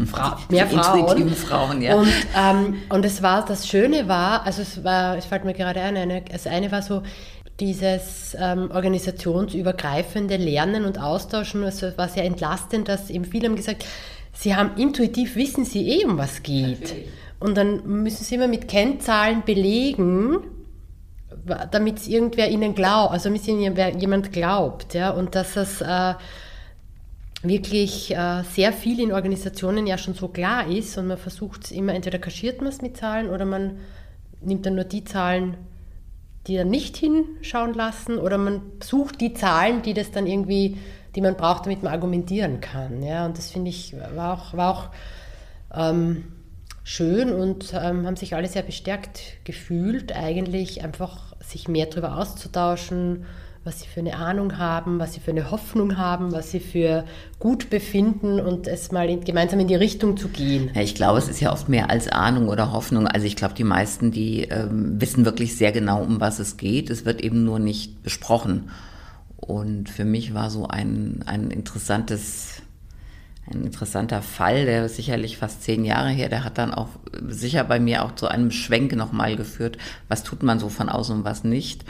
Fra 0.06 0.39
mehr 0.50 0.67
Frauen. 0.67 1.29
Frauen 1.32 1.82
ja. 1.82 1.96
Und, 1.96 2.13
ähm, 2.36 2.75
und 2.89 3.06
es 3.06 3.22
war, 3.22 3.46
das 3.46 3.67
Schöne 3.67 4.08
war, 4.08 4.46
also 4.46 4.62
es 4.62 4.84
war, 4.84 5.17
es 5.17 5.25
fällt 5.25 5.46
mir 5.46 5.53
gerade 5.53 5.82
ein, 5.82 5.98
eine, 5.98 6.22
das 6.22 6.46
eine 6.48 6.72
war 6.72 6.82
so, 6.82 7.01
dieses 7.60 8.38
ähm, 8.39 8.70
organisationsübergreifende 8.72 10.38
Lernen 10.38 10.86
und 10.86 11.00
Austauschen, 11.00 11.63
also 11.63 11.98
war 11.98 12.08
sehr 12.08 12.24
entlastend, 12.24 12.88
dass 12.88 13.10
eben 13.10 13.25
viele 13.25 13.48
haben 13.48 13.56
gesagt, 13.56 13.86
sie 14.34 14.56
haben 14.56 14.77
intuitiv 14.77 15.36
wissen 15.36 15.65
sie 15.65 15.89
eh, 15.89 16.06
um 16.06 16.17
was 16.17 16.44
geht. 16.44 16.82
Natürlich. 16.82 17.08
Und 17.39 17.58
dann 17.58 17.86
müssen 17.86 18.24
sie 18.24 18.36
immer 18.36 18.48
mit 18.48 18.67
Kennzahlen 18.67 19.44
belegen, 19.46 20.39
damit 21.72 22.00
es 22.00 22.08
irgendwer 22.08 22.50
ihnen 22.50 22.75
glaubt, 22.75 23.13
also 23.13 23.29
damit 23.29 23.48
ihnen 23.48 23.75
jemand 24.00 24.32
glaubt, 24.32 24.94
ja, 24.94 25.12
und 25.12 25.36
dass 25.36 25.56
es 25.56 25.82
äh, 25.82 26.13
wirklich 27.48 28.16
äh, 28.16 28.44
sehr 28.44 28.74
viel 28.74 29.00
in 29.00 29.12
Organisationen 29.12 29.88
ja 29.88 29.98
schon 29.98 30.13
so 30.13 30.27
klar 30.27 30.68
ist 30.68 30.98
und 30.98 31.08
man 31.08 31.18
versucht 31.18 31.72
immer, 31.72 31.94
entweder 31.94 32.20
kaschiert 32.20 32.62
man 32.62 32.70
es 32.70 32.82
mit 32.82 32.98
Zahlen 32.98 33.30
oder 33.30 33.46
man 33.46 33.80
nimmt 34.42 34.66
dann 34.66 34.75
nur 34.75 34.84
die 34.84 35.04
Zahlen, 35.04 35.58
die 36.48 36.56
dann 36.56 36.70
nicht 36.70 36.98
hinschauen 36.98 37.74
lassen 37.74 38.18
oder 38.18 38.38
man 38.38 38.62
sucht 38.82 39.20
die 39.22 39.34
Zahlen, 39.34 39.82
die 39.82 39.94
das 39.94 40.12
dann 40.12 40.27
irgendwie, 40.27 40.77
die 41.16 41.22
man 41.22 41.36
braucht, 41.36 41.66
damit 41.66 41.84
man 41.84 41.94
argumentieren 41.94 42.62
kann. 42.62 43.04
Ja, 43.04 43.25
und 43.25 43.38
das 43.38 43.51
finde 43.51 43.70
ich 43.70 43.96
war 44.16 44.34
auch, 44.34 44.54
war 44.54 44.72
auch 44.72 44.89
ähm, 45.74 46.24
schön 46.84 47.34
und 47.34 47.74
ähm, 47.74 48.08
haben 48.08 48.16
sich 48.16 48.34
alle 48.36 48.48
sehr 48.48 48.63
bestärkt 48.63 49.44
gefühlt, 49.44 50.16
eigentlich 50.16 50.84
einfach 50.84 51.36
sich 51.42 51.68
mehr 51.68 51.88
darüber 51.88 52.18
auszutauschen, 52.18 53.25
was 53.68 53.82
sie 53.82 53.88
für 53.88 54.00
eine 54.00 54.16
Ahnung 54.16 54.58
haben, 54.58 54.98
was 54.98 55.14
sie 55.14 55.20
für 55.20 55.32
eine 55.32 55.52
Hoffnung 55.52 55.98
haben, 55.98 56.32
was 56.32 56.52
sie 56.52 56.62
für 56.62 57.04
gut 57.38 57.70
befinden 57.70 58.40
und 58.40 58.66
es 58.66 58.94
mal 58.94 59.10
in, 59.10 59.26
gemeinsam 59.26 59.60
in 59.60 59.68
die 59.68 59.76
Richtung 59.76 60.16
zu 60.16 60.30
gehen. 60.30 60.72
Ja, 60.74 60.82
ich 60.82 60.96
glaube, 60.96 61.20
es 61.20 61.28
ist 61.28 61.42
ja 61.42 61.52
oft 61.52 61.68
mehr 61.68 61.90
als 61.90 62.08
Ahnung 62.08 62.48
oder 62.48 62.72
Hoffnung. 62.72 63.08
Also 63.08 63.28
ich 63.28 63.36
glaube, 63.36 63.56
die 63.56 63.66
meisten, 63.66 64.12
die 64.12 64.44
ähm, 64.44 65.02
wissen 65.02 65.26
wirklich 65.26 65.58
sehr 65.58 65.74
genau, 65.74 66.02
um 66.02 66.22
was 66.22 66.40
es 66.40 66.56
geht. 66.56 66.90
Es 66.90 67.04
wird 67.04 67.20
eben 67.20 67.44
nur 67.44 67.60
nicht 67.60 68.04
besprochen. 68.04 68.70
Und 69.36 69.90
für 69.90 70.06
mich 70.06 70.34
war 70.34 70.50
so 70.50 70.68
ein, 70.70 71.24
ein 71.26 71.52
interessantes 71.52 72.62
ein 73.50 73.64
interessanter 73.64 74.22
Fall, 74.22 74.66
der 74.66 74.86
ist 74.86 74.98
sicherlich 74.98 75.38
fast 75.38 75.64
zehn 75.64 75.86
Jahre 75.86 76.10
her, 76.10 76.28
der 76.28 76.44
hat 76.44 76.58
dann 76.58 76.74
auch 76.74 76.90
sicher 77.30 77.64
bei 77.64 77.80
mir 77.80 78.04
auch 78.04 78.14
zu 78.14 78.28
einem 78.28 78.52
Schwenk 78.52 78.94
nochmal 78.94 79.38
geführt, 79.38 79.78
was 80.10 80.24
tut 80.24 80.44
man 80.44 80.60
so 80.60 80.68
von 80.68 80.90
außen 80.90 81.20
und 81.20 81.24
was 81.24 81.46
nicht 81.46 81.86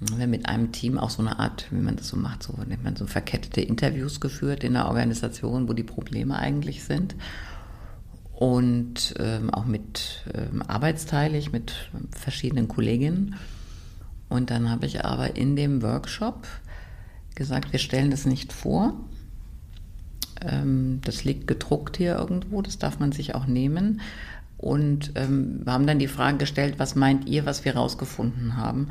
haben 0.00 0.18
wir 0.18 0.26
mit 0.26 0.48
einem 0.48 0.70
Team 0.70 0.96
auch 0.96 1.10
so 1.10 1.22
eine 1.22 1.38
Art, 1.38 1.66
wie 1.70 1.80
man 1.80 1.96
das 1.96 2.08
so 2.08 2.16
macht, 2.16 2.42
so 2.42 2.54
nennt 2.66 2.84
man 2.84 2.94
so 2.94 3.06
verkettete 3.06 3.60
Interviews 3.60 4.20
geführt 4.20 4.62
in 4.62 4.74
der 4.74 4.86
Organisation, 4.86 5.68
wo 5.68 5.72
die 5.72 5.82
Probleme 5.82 6.38
eigentlich 6.38 6.84
sind. 6.84 7.16
Und 8.32 9.14
ähm, 9.18 9.50
auch 9.50 9.64
mit 9.64 10.24
ähm, 10.32 10.62
arbeitsteilig, 10.62 11.50
mit 11.50 11.90
verschiedenen 12.12 12.68
Kolleginnen. 12.68 13.34
Und 14.28 14.50
dann 14.50 14.70
habe 14.70 14.86
ich 14.86 15.04
aber 15.04 15.34
in 15.36 15.56
dem 15.56 15.82
Workshop 15.82 16.46
gesagt, 17.34 17.72
wir 17.72 17.80
stellen 17.80 18.12
das 18.12 18.26
nicht 18.26 18.52
vor. 18.52 18.94
Ähm, 20.40 21.00
das 21.02 21.24
liegt 21.24 21.48
gedruckt 21.48 21.96
hier 21.96 22.14
irgendwo, 22.16 22.62
das 22.62 22.78
darf 22.78 23.00
man 23.00 23.10
sich 23.10 23.34
auch 23.34 23.46
nehmen. 23.46 24.00
Und 24.58 25.12
ähm, 25.14 25.60
wir 25.64 25.72
haben 25.72 25.86
dann 25.86 26.00
die 26.00 26.08
Frage 26.08 26.38
gestellt, 26.38 26.74
was 26.78 26.96
meint 26.96 27.28
ihr, 27.28 27.46
was 27.46 27.64
wir 27.64 27.76
rausgefunden 27.76 28.56
haben? 28.56 28.88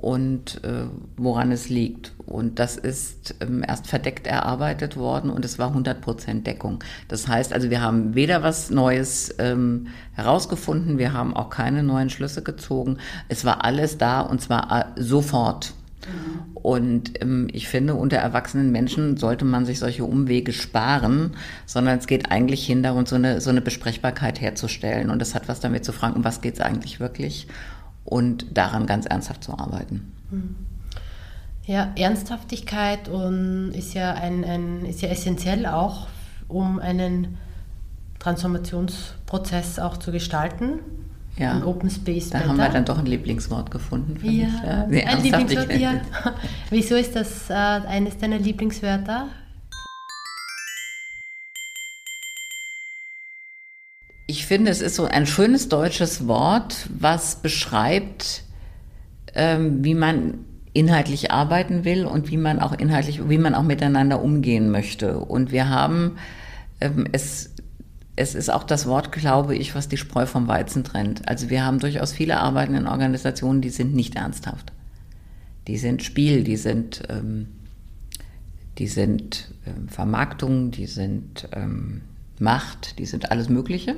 Und 0.00 0.64
äh, 0.64 0.84
woran 1.16 1.52
es 1.52 1.68
liegt. 1.68 2.12
Und 2.26 2.58
das 2.58 2.76
ist 2.76 3.34
ähm, 3.40 3.64
erst 3.66 3.86
verdeckt 3.86 4.26
erarbeitet 4.26 4.96
worden 4.96 5.30
und 5.30 5.44
es 5.44 5.58
war 5.58 5.68
100 5.68 6.00
Prozent 6.00 6.46
Deckung. 6.46 6.82
Das 7.08 7.28
heißt 7.28 7.52
also, 7.52 7.70
wir 7.70 7.82
haben 7.82 8.14
weder 8.14 8.42
was 8.42 8.70
Neues 8.70 9.34
ähm, 9.38 9.88
herausgefunden, 10.12 10.98
wir 10.98 11.12
haben 11.12 11.36
auch 11.36 11.50
keine 11.50 11.82
neuen 11.82 12.08
Schlüsse 12.08 12.42
gezogen. 12.42 12.98
Es 13.28 13.44
war 13.44 13.64
alles 13.64 13.98
da 13.98 14.20
und 14.20 14.40
zwar 14.40 14.94
äh, 14.96 15.02
sofort. 15.02 15.74
Mhm. 16.06 16.56
Und 16.56 17.22
ähm, 17.22 17.48
ich 17.52 17.68
finde, 17.68 17.94
unter 17.94 18.16
erwachsenen 18.16 18.72
Menschen 18.72 19.16
sollte 19.16 19.44
man 19.44 19.66
sich 19.66 19.78
solche 19.78 20.04
Umwege 20.04 20.52
sparen, 20.52 21.32
sondern 21.66 21.98
es 21.98 22.06
geht 22.06 22.30
eigentlich 22.30 22.64
hin 22.64 22.82
darum, 22.82 23.06
so 23.06 23.16
eine, 23.16 23.40
so 23.40 23.50
eine 23.50 23.60
Besprechbarkeit 23.60 24.40
herzustellen. 24.40 25.10
Und 25.10 25.20
das 25.20 25.34
hat 25.34 25.48
was 25.48 25.60
damit 25.60 25.84
zu 25.84 25.92
fragen, 25.92 26.24
was 26.24 26.40
geht 26.40 26.54
es 26.54 26.60
eigentlich 26.60 27.00
wirklich? 27.00 27.48
Und 28.10 28.46
daran 28.56 28.86
ganz 28.86 29.06
ernsthaft 29.06 29.42
zu 29.44 29.58
arbeiten. 29.58 30.12
Ja, 31.64 31.92
Ernsthaftigkeit 31.96 33.08
und 33.08 33.72
ist, 33.72 33.94
ja 33.94 34.12
ein, 34.14 34.44
ein, 34.44 34.84
ist 34.84 35.00
ja 35.00 35.08
essentiell 35.08 35.66
auch, 35.66 36.08
um 36.48 36.78
einen 36.78 37.38
Transformationsprozess 38.18 39.78
auch 39.78 39.96
zu 39.96 40.12
gestalten. 40.12 40.80
Ja, 41.36 41.52
ein 41.52 41.62
Open 41.62 41.88
Space. 41.88 42.30
Da 42.30 42.38
Better. 42.38 42.50
haben 42.50 42.58
wir 42.58 42.68
dann 42.68 42.84
doch 42.84 42.98
ein 42.98 43.06
Lieblingswort 43.06 43.70
gefunden. 43.70 44.18
Ja, 44.22 44.30
ich, 44.30 44.98
ja. 44.98 45.06
ein 45.06 45.22
Lieblingswort, 45.22 45.74
ja. 45.78 46.00
Wieso 46.70 46.96
ist 46.96 47.16
das 47.16 47.48
äh, 47.48 47.54
eines 47.54 48.18
deiner 48.18 48.38
Lieblingswörter? 48.38 49.28
Finde, 54.50 54.72
es 54.72 54.80
ist 54.80 54.96
so 54.96 55.04
ein 55.04 55.26
schönes 55.26 55.68
deutsches 55.68 56.26
Wort, 56.26 56.88
was 56.98 57.36
beschreibt, 57.36 58.42
ähm, 59.32 59.84
wie 59.84 59.94
man 59.94 60.44
inhaltlich 60.72 61.30
arbeiten 61.30 61.84
will 61.84 62.04
und 62.04 62.32
wie 62.32 62.36
man 62.36 62.58
auch 62.58 62.72
inhaltlich, 62.72 63.28
wie 63.28 63.38
man 63.38 63.54
auch 63.54 63.62
miteinander 63.62 64.20
umgehen 64.20 64.72
möchte. 64.72 65.20
Und 65.20 65.52
wir 65.52 65.68
haben 65.68 66.16
ähm, 66.80 67.06
es 67.12 67.50
es 68.16 68.34
ist 68.34 68.50
auch 68.50 68.64
das 68.64 68.86
Wort, 68.86 69.12
glaube 69.12 69.54
ich, 69.54 69.76
was 69.76 69.88
die 69.88 69.96
Spreu 69.96 70.26
vom 70.26 70.48
Weizen 70.48 70.82
trennt. 70.82 71.28
Also 71.28 71.48
wir 71.48 71.64
haben 71.64 71.78
durchaus 71.78 72.10
viele 72.12 72.38
Arbeiten 72.38 72.74
in 72.74 72.88
Organisationen, 72.88 73.60
die 73.60 73.70
sind 73.70 73.94
nicht 73.94 74.16
ernsthaft. 74.16 74.72
Die 75.68 75.78
sind 75.78 76.02
Spiel, 76.02 76.42
die 76.42 76.56
sind, 76.56 77.04
ähm, 77.08 77.46
die 78.78 78.88
sind 78.88 79.54
ähm, 79.64 79.88
Vermarktung, 79.88 80.72
die 80.72 80.86
sind 80.86 81.48
ähm, 81.52 82.02
Macht, 82.40 82.98
die 82.98 83.06
sind 83.06 83.30
alles 83.30 83.48
Mögliche. 83.48 83.96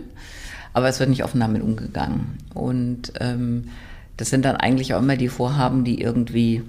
Aber 0.75 0.89
es 0.89 1.01
wird 1.01 1.11
nicht 1.11 1.25
offen 1.25 1.41
damit 1.41 1.63
umgegangen. 1.63 2.39
Und 2.55 3.13
ähm, 3.21 3.69
das 4.17 4.31
sind 4.31 4.45
dann 4.45 4.57
eigentlich 4.57 4.95
auch 4.95 5.01
immer 5.01 5.17
die 5.17 5.29
Vorhaben, 5.29 5.85
die 5.85 6.01
irgendwie 6.01 6.63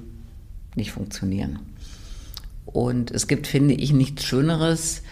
nicht 0.76 0.92
funktionieren. 0.92 1.60
Und 2.66 3.12
es 3.12 3.28
gibt, 3.28 3.48
finde 3.48 3.74
ich, 3.76 3.94
nichts 3.94 4.24
Schöneres, 4.24 5.04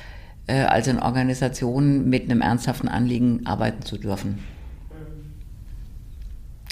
äh, 0.48 0.64
als 0.64 0.88
in 0.88 1.00
Organisationen 1.00 2.10
mit 2.10 2.24
einem 2.24 2.42
ernsthaften 2.42 2.88
Anliegen 2.88 3.46
arbeiten 3.46 3.84
zu 3.84 3.98
dürfen. 3.98 4.40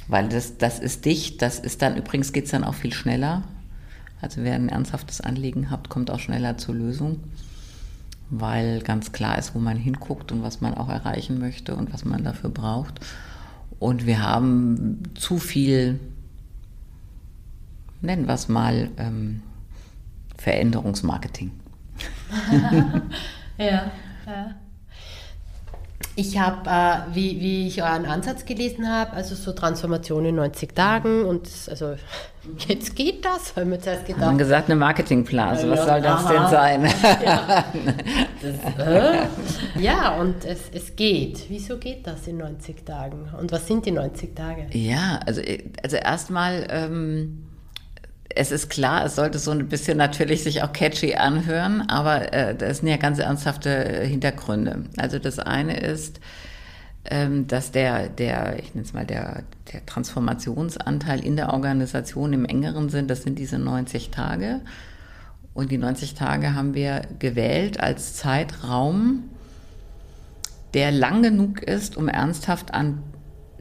Weil 0.08 0.27
das, 0.27 0.58
das 0.58 0.79
ist 0.79 1.05
dicht, 1.05 1.41
das 1.41 1.60
ist 1.60 1.81
dann, 1.81 1.96
übrigens 1.96 2.34
geht 2.34 2.46
es 2.46 2.51
dann 2.51 2.63
auch 2.63 2.74
viel 2.74 2.93
schneller. 2.93 3.43
Also 4.22 4.43
wer 4.43 4.55
ein 4.55 4.69
ernsthaftes 4.69 5.22
Anliegen 5.22 5.69
hat, 5.69 5.89
kommt 5.89 6.10
auch 6.10 6.19
schneller 6.19 6.58
zur 6.58 6.75
Lösung, 6.75 7.19
weil 8.29 8.81
ganz 8.81 9.12
klar 9.12 9.38
ist, 9.38 9.55
wo 9.55 9.59
man 9.59 9.77
hinguckt 9.77 10.31
und 10.31 10.43
was 10.43 10.62
man 10.62 10.74
auch 10.74 10.89
erreichen 10.89 11.39
möchte 11.39 11.75
und 11.75 11.93
was 11.93 12.05
man 12.05 12.24
dafür 12.24 12.50
braucht. 12.50 13.00
Und 13.79 14.05
wir 14.05 14.21
haben 14.21 15.03
zu 15.15 15.38
viel, 15.38 16.00
nennen 18.01 18.27
wir 18.27 18.33
es 18.33 18.50
mal, 18.50 18.89
ähm, 18.98 19.41
Veränderungsmarketing. 20.38 21.51
ja, 23.57 23.91
ja. 24.25 24.55
Ich 26.19 26.38
habe, 26.38 26.69
äh, 26.69 27.15
wie, 27.15 27.39
wie 27.39 27.67
ich 27.67 27.81
euren 27.81 28.05
Ansatz 28.05 28.43
gelesen 28.43 28.91
habe, 28.91 29.13
also 29.13 29.35
so 29.35 29.53
Transformation 29.53 30.25
in 30.25 30.35
90 30.35 30.75
Tagen 30.75 31.23
und 31.23 31.47
also 31.69 31.95
jetzt 32.67 32.93
geht 32.93 33.23
das, 33.23 33.55
haben 33.55 33.71
wir 33.71 33.79
zuerst 33.79 34.05
gedacht. 34.05 34.25
Haben 34.25 34.38
gesagt, 34.38 34.69
eine 34.69 34.77
Marketingblase, 34.77 35.65
ja, 35.65 35.71
was 35.71 35.85
soll 35.85 36.01
das 36.01 36.25
aha. 36.25 36.33
denn 36.33 36.49
sein? 36.49 36.93
Ja, 37.23 37.65
das, 38.41 38.85
äh, 38.85 39.27
ja 39.79 40.19
und 40.19 40.43
es, 40.43 40.69
es 40.73 40.93
geht. 40.97 41.45
Wieso 41.47 41.77
geht 41.77 42.05
das 42.05 42.27
in 42.27 42.38
90 42.38 42.85
Tagen? 42.85 43.29
Und 43.39 43.53
was 43.53 43.65
sind 43.65 43.85
die 43.85 43.91
90 43.91 44.35
Tage? 44.35 44.67
Ja, 44.73 45.21
also, 45.25 45.41
also 45.81 45.95
erstmal... 45.95 46.67
Ähm, 46.69 47.49
es 48.36 48.51
ist 48.51 48.69
klar, 48.69 49.05
es 49.05 49.15
sollte 49.15 49.39
so 49.39 49.51
ein 49.51 49.67
bisschen 49.67 49.98
natürlich 49.98 50.43
sich 50.43 50.62
auch 50.62 50.71
catchy 50.71 51.15
anhören, 51.15 51.89
aber 51.89 52.31
äh, 52.31 52.55
das 52.55 52.79
sind 52.79 52.88
ja 52.88 52.98
ganz 52.98 53.19
ernsthafte 53.19 54.03
Hintergründe. 54.03 54.86
Also 54.98 55.19
das 55.19 55.39
eine 55.39 55.79
ist, 55.79 56.19
ähm, 57.05 57.48
dass 57.48 57.71
der, 57.71 58.07
der, 58.07 58.59
ich 58.59 58.75
nenne 58.75 58.86
es 58.86 58.93
mal, 58.93 59.05
der, 59.05 59.43
der 59.74 59.86
Transformationsanteil 59.86 61.25
in 61.25 61.36
der 61.36 61.53
Organisation 61.53 62.33
im 62.33 62.45
engeren 62.45 62.89
Sinn, 62.89 63.07
das 63.07 63.24
sind 63.24 63.39
diese 63.39 63.57
90 63.57 64.12
Tage. 64.12 64.62
Und 65.53 65.71
die 65.71 65.77
90 65.77 66.13
Tage 66.13 66.53
haben 66.53 66.75
wir 66.75 67.01
gewählt 67.17 67.79
als 67.79 68.15
Zeitraum, 68.15 69.24
der 70.75 70.91
lang 70.91 71.24
genug 71.24 71.63
ist, 71.63 71.98
um 71.98 72.07
ernsthaft 72.07 72.74
an 72.75 73.01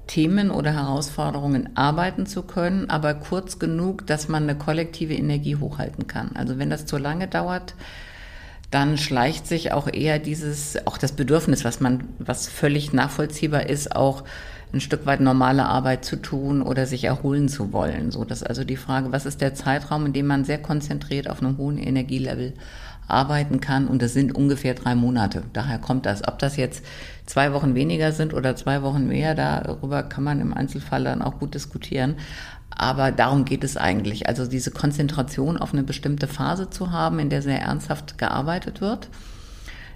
Themen 0.09 0.51
oder 0.51 0.73
Herausforderungen 0.73 1.77
arbeiten 1.77 2.27
zu 2.27 2.43
können, 2.43 2.91
aber 2.91 3.15
kurz 3.15 3.61
genug, 3.61 4.07
dass 4.07 4.27
man 4.27 4.43
eine 4.43 4.57
kollektive 4.57 5.15
Energie 5.15 5.57
hochhalten 5.57 6.09
kann. 6.09 6.33
Also 6.35 6.59
wenn 6.59 6.71
das 6.71 6.87
zu 6.87 6.99
lange 6.99 7.29
dauert, 7.29 7.75
dann 8.71 8.99
schleicht 8.99 9.47
sich 9.47 9.73
auch 9.73 9.87
eher 9.87 10.19
dieses, 10.19 10.87
auch 10.87 10.99
das 10.99 11.13
Bedürfnis, 11.13 11.65
was 11.65 11.81
man, 11.81 12.05
was 12.19 12.49
völlig 12.49 12.93
nachvollziehbar 12.93 13.69
ist, 13.69 13.95
auch 13.95 14.25
ein 14.73 14.81
Stück 14.81 15.07
weit 15.07 15.21
normale 15.21 15.65
Arbeit 15.65 16.05
zu 16.05 16.17
tun 16.17 16.61
oder 16.61 16.87
sich 16.87 17.05
erholen 17.05 17.49
zu 17.49 17.73
wollen. 17.73 18.11
So, 18.11 18.25
dass 18.25 18.43
also 18.43 18.65
die 18.65 18.77
Frage, 18.77 19.13
was 19.13 19.25
ist 19.25 19.41
der 19.41 19.55
Zeitraum, 19.55 20.07
in 20.07 20.13
dem 20.13 20.27
man 20.27 20.45
sehr 20.45 20.59
konzentriert 20.59 21.31
auf 21.31 21.41
einem 21.41 21.57
hohen 21.57 21.79
Energielevel 21.79 22.53
arbeiten 23.09 23.61
kann. 23.61 23.89
Und 23.89 24.03
das 24.03 24.13
sind 24.13 24.35
ungefähr 24.35 24.75
drei 24.75 24.95
Monate. 24.95 25.43
Daher 25.53 25.79
kommt 25.79 26.07
das. 26.07 26.27
Ob 26.29 26.39
das 26.39 26.57
jetzt 26.57 26.85
zwei 27.27 27.53
Wochen 27.53 27.75
weniger 27.75 28.13
sind 28.13 28.35
oder 28.35 28.55
zwei 28.55 28.83
Wochen 28.83 29.09
mehr, 29.09 29.35
darüber 29.35 30.03
kann 30.03 30.25
man 30.25 30.41
im 30.41 30.55
Einzelfall 30.55 31.05
dann 31.05 31.23
auch 31.23 31.39
gut 31.39 31.55
diskutieren. 31.55 32.17
Aber 32.71 33.11
darum 33.11 33.45
geht 33.45 33.65
es 33.65 33.77
eigentlich. 33.77 34.29
Also 34.29 34.47
diese 34.47 34.71
Konzentration 34.71 35.57
auf 35.57 35.73
eine 35.73 35.83
bestimmte 35.83 36.29
Phase 36.29 36.71
zu 36.71 36.93
haben, 36.93 37.19
in 37.19 37.31
der 37.31 37.43
sehr 37.43 37.61
ernsthaft 37.61 38.19
gearbeitet 38.19 38.81
wird. 38.81 39.09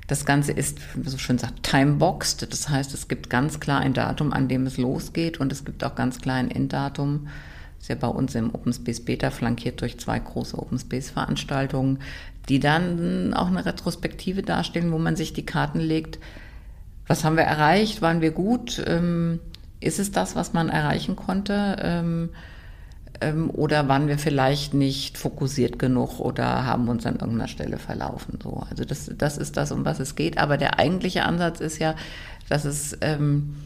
Das 0.09 0.25
Ganze 0.25 0.53
ist, 0.53 0.81
wie 0.95 1.01
man 1.01 1.09
so 1.09 1.19
schön 1.19 1.39
sagt, 1.39 1.63
timeboxed. 1.63 2.51
Das 2.53 2.69
heißt, 2.69 2.93
es 2.93 3.09
gibt 3.09 3.31
ganz 3.31 3.61
klar 3.61 3.81
ein 3.81 3.95
Datum, 3.95 4.33
an 4.33 4.49
dem 4.49 4.67
es 4.67 4.77
losgeht 4.77 5.39
und 5.39 5.53
es 5.53 5.65
gibt 5.65 5.85
auch 5.85 5.95
ganz 5.95 6.21
klar 6.21 6.37
ein 6.37 6.51
Enddatum, 6.51 7.29
ist 7.83 7.89
ja 7.89 7.97
bei 7.97 8.07
uns 8.07 8.37
im 8.37 8.55
Open 8.55 8.73
Space 8.73 9.05
Beta 9.05 9.31
flankiert 9.31 9.81
durch 9.81 9.99
zwei 9.99 10.19
große 10.21 10.57
Open 10.57 10.79
Space 10.79 11.11
Veranstaltungen, 11.11 11.99
die 12.49 12.61
dann 12.61 13.35
auch 13.35 13.47
eine 13.47 13.65
Retrospektive 13.65 14.43
darstellen, 14.43 14.93
wo 14.93 14.99
man 14.99 15.17
sich 15.17 15.33
die 15.33 15.47
Karten 15.47 15.81
legt. 15.81 16.19
Was 17.07 17.25
haben 17.25 17.37
wir 17.37 17.45
erreicht? 17.45 18.03
Waren 18.03 18.21
wir 18.21 18.31
gut? 18.31 18.83
Ähm, 18.87 19.41
ist 19.81 19.99
es 19.99 20.13
das, 20.13 20.37
was 20.37 20.53
man 20.53 20.69
erreichen 20.69 21.17
konnte? 21.17 21.77
Ähm, 21.81 22.31
ähm, 23.21 23.51
oder 23.51 23.89
waren 23.89 24.09
wir 24.09 24.19
vielleicht 24.19 24.75
nicht 24.75 25.19
fokussiert 25.19 25.79
genug 25.79 26.21
oder 26.21 26.65
haben 26.65 26.89
uns 26.89 27.07
an 27.07 27.15
irgendeiner 27.15 27.49
Stelle 27.49 27.79
verlaufen? 27.79 28.39
So, 28.43 28.65
also 28.69 28.85
das, 28.85 29.11
das 29.17 29.39
ist 29.39 29.57
das, 29.57 29.73
um 29.73 29.85
was 29.85 30.01
es 30.01 30.15
geht. 30.17 30.39
Aber 30.39 30.57
der 30.57 30.79
eigentliche 30.79 31.25
Ansatz 31.25 31.61
ist 31.61 31.79
ja, 31.79 31.95
dass 32.49 32.65
es 32.65 32.97
ähm, 33.01 33.57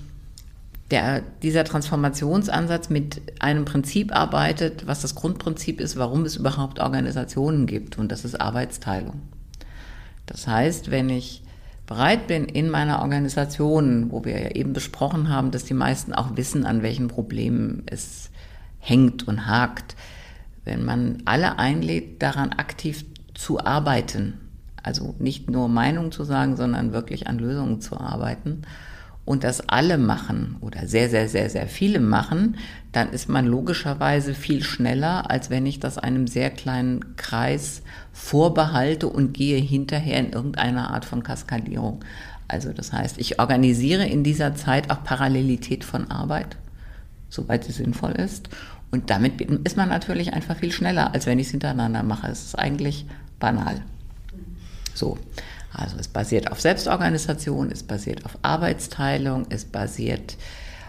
der, 0.90 1.22
dieser 1.42 1.64
Transformationsansatz 1.64 2.90
mit 2.90 3.20
einem 3.40 3.64
Prinzip 3.64 4.14
arbeitet, 4.14 4.86
was 4.86 5.02
das 5.02 5.14
Grundprinzip 5.14 5.80
ist, 5.80 5.96
warum 5.96 6.24
es 6.24 6.36
überhaupt 6.36 6.78
Organisationen 6.78 7.66
gibt. 7.66 7.98
Und 7.98 8.12
das 8.12 8.24
ist 8.24 8.40
Arbeitsteilung. 8.40 9.20
Das 10.26 10.46
heißt, 10.46 10.90
wenn 10.90 11.08
ich 11.08 11.42
bereit 11.86 12.26
bin, 12.26 12.46
in 12.46 12.70
meiner 12.70 13.00
Organisation, 13.00 14.10
wo 14.10 14.24
wir 14.24 14.40
ja 14.40 14.50
eben 14.50 14.72
besprochen 14.72 15.28
haben, 15.28 15.50
dass 15.50 15.64
die 15.64 15.74
meisten 15.74 16.12
auch 16.12 16.36
wissen, 16.36 16.66
an 16.66 16.82
welchen 16.82 17.08
Problemen 17.08 17.82
es 17.86 18.30
hängt 18.78 19.26
und 19.26 19.46
hakt, 19.46 19.96
wenn 20.64 20.84
man 20.84 21.22
alle 21.24 21.58
einlädt, 21.58 22.22
daran 22.22 22.50
aktiv 22.50 23.04
zu 23.34 23.64
arbeiten, 23.64 24.40
also 24.82 25.14
nicht 25.18 25.50
nur 25.50 25.68
Meinung 25.68 26.12
zu 26.12 26.24
sagen, 26.24 26.56
sondern 26.56 26.92
wirklich 26.92 27.26
an 27.26 27.38
Lösungen 27.38 27.80
zu 27.80 27.98
arbeiten, 27.98 28.62
und 29.26 29.44
das 29.44 29.68
alle 29.68 29.98
machen 29.98 30.56
oder 30.60 30.86
sehr, 30.86 31.10
sehr, 31.10 31.28
sehr, 31.28 31.50
sehr 31.50 31.66
viele 31.66 32.00
machen, 32.00 32.56
dann 32.92 33.10
ist 33.10 33.28
man 33.28 33.44
logischerweise 33.44 34.32
viel 34.32 34.62
schneller, 34.62 35.30
als 35.30 35.50
wenn 35.50 35.66
ich 35.66 35.80
das 35.80 35.98
einem 35.98 36.28
sehr 36.28 36.48
kleinen 36.48 37.16
Kreis 37.16 37.82
vorbehalte 38.12 39.08
und 39.08 39.34
gehe 39.34 39.58
hinterher 39.58 40.20
in 40.20 40.32
irgendeiner 40.32 40.90
Art 40.90 41.04
von 41.04 41.22
Kaskadierung. 41.22 42.02
Also 42.48 42.72
das 42.72 42.92
heißt, 42.92 43.18
ich 43.18 43.40
organisiere 43.40 44.06
in 44.06 44.22
dieser 44.22 44.54
Zeit 44.54 44.90
auch 44.90 45.02
Parallelität 45.02 45.84
von 45.84 46.10
Arbeit, 46.10 46.56
soweit 47.28 47.64
sie 47.64 47.72
sinnvoll 47.72 48.12
ist. 48.12 48.48
Und 48.92 49.10
damit 49.10 49.40
ist 49.40 49.76
man 49.76 49.88
natürlich 49.88 50.32
einfach 50.32 50.56
viel 50.56 50.70
schneller, 50.70 51.12
als 51.12 51.26
wenn 51.26 51.40
ich 51.40 51.46
es 51.46 51.50
hintereinander 51.50 52.04
mache. 52.04 52.28
Es 52.28 52.44
ist 52.44 52.58
eigentlich 52.58 53.06
banal. 53.40 53.82
So. 54.94 55.18
Also 55.76 55.98
es 55.98 56.08
basiert 56.08 56.50
auf 56.50 56.60
Selbstorganisation, 56.60 57.70
es 57.70 57.82
basiert 57.82 58.24
auf 58.24 58.38
Arbeitsteilung, 58.40 59.46
es 59.50 59.66
basiert 59.66 60.38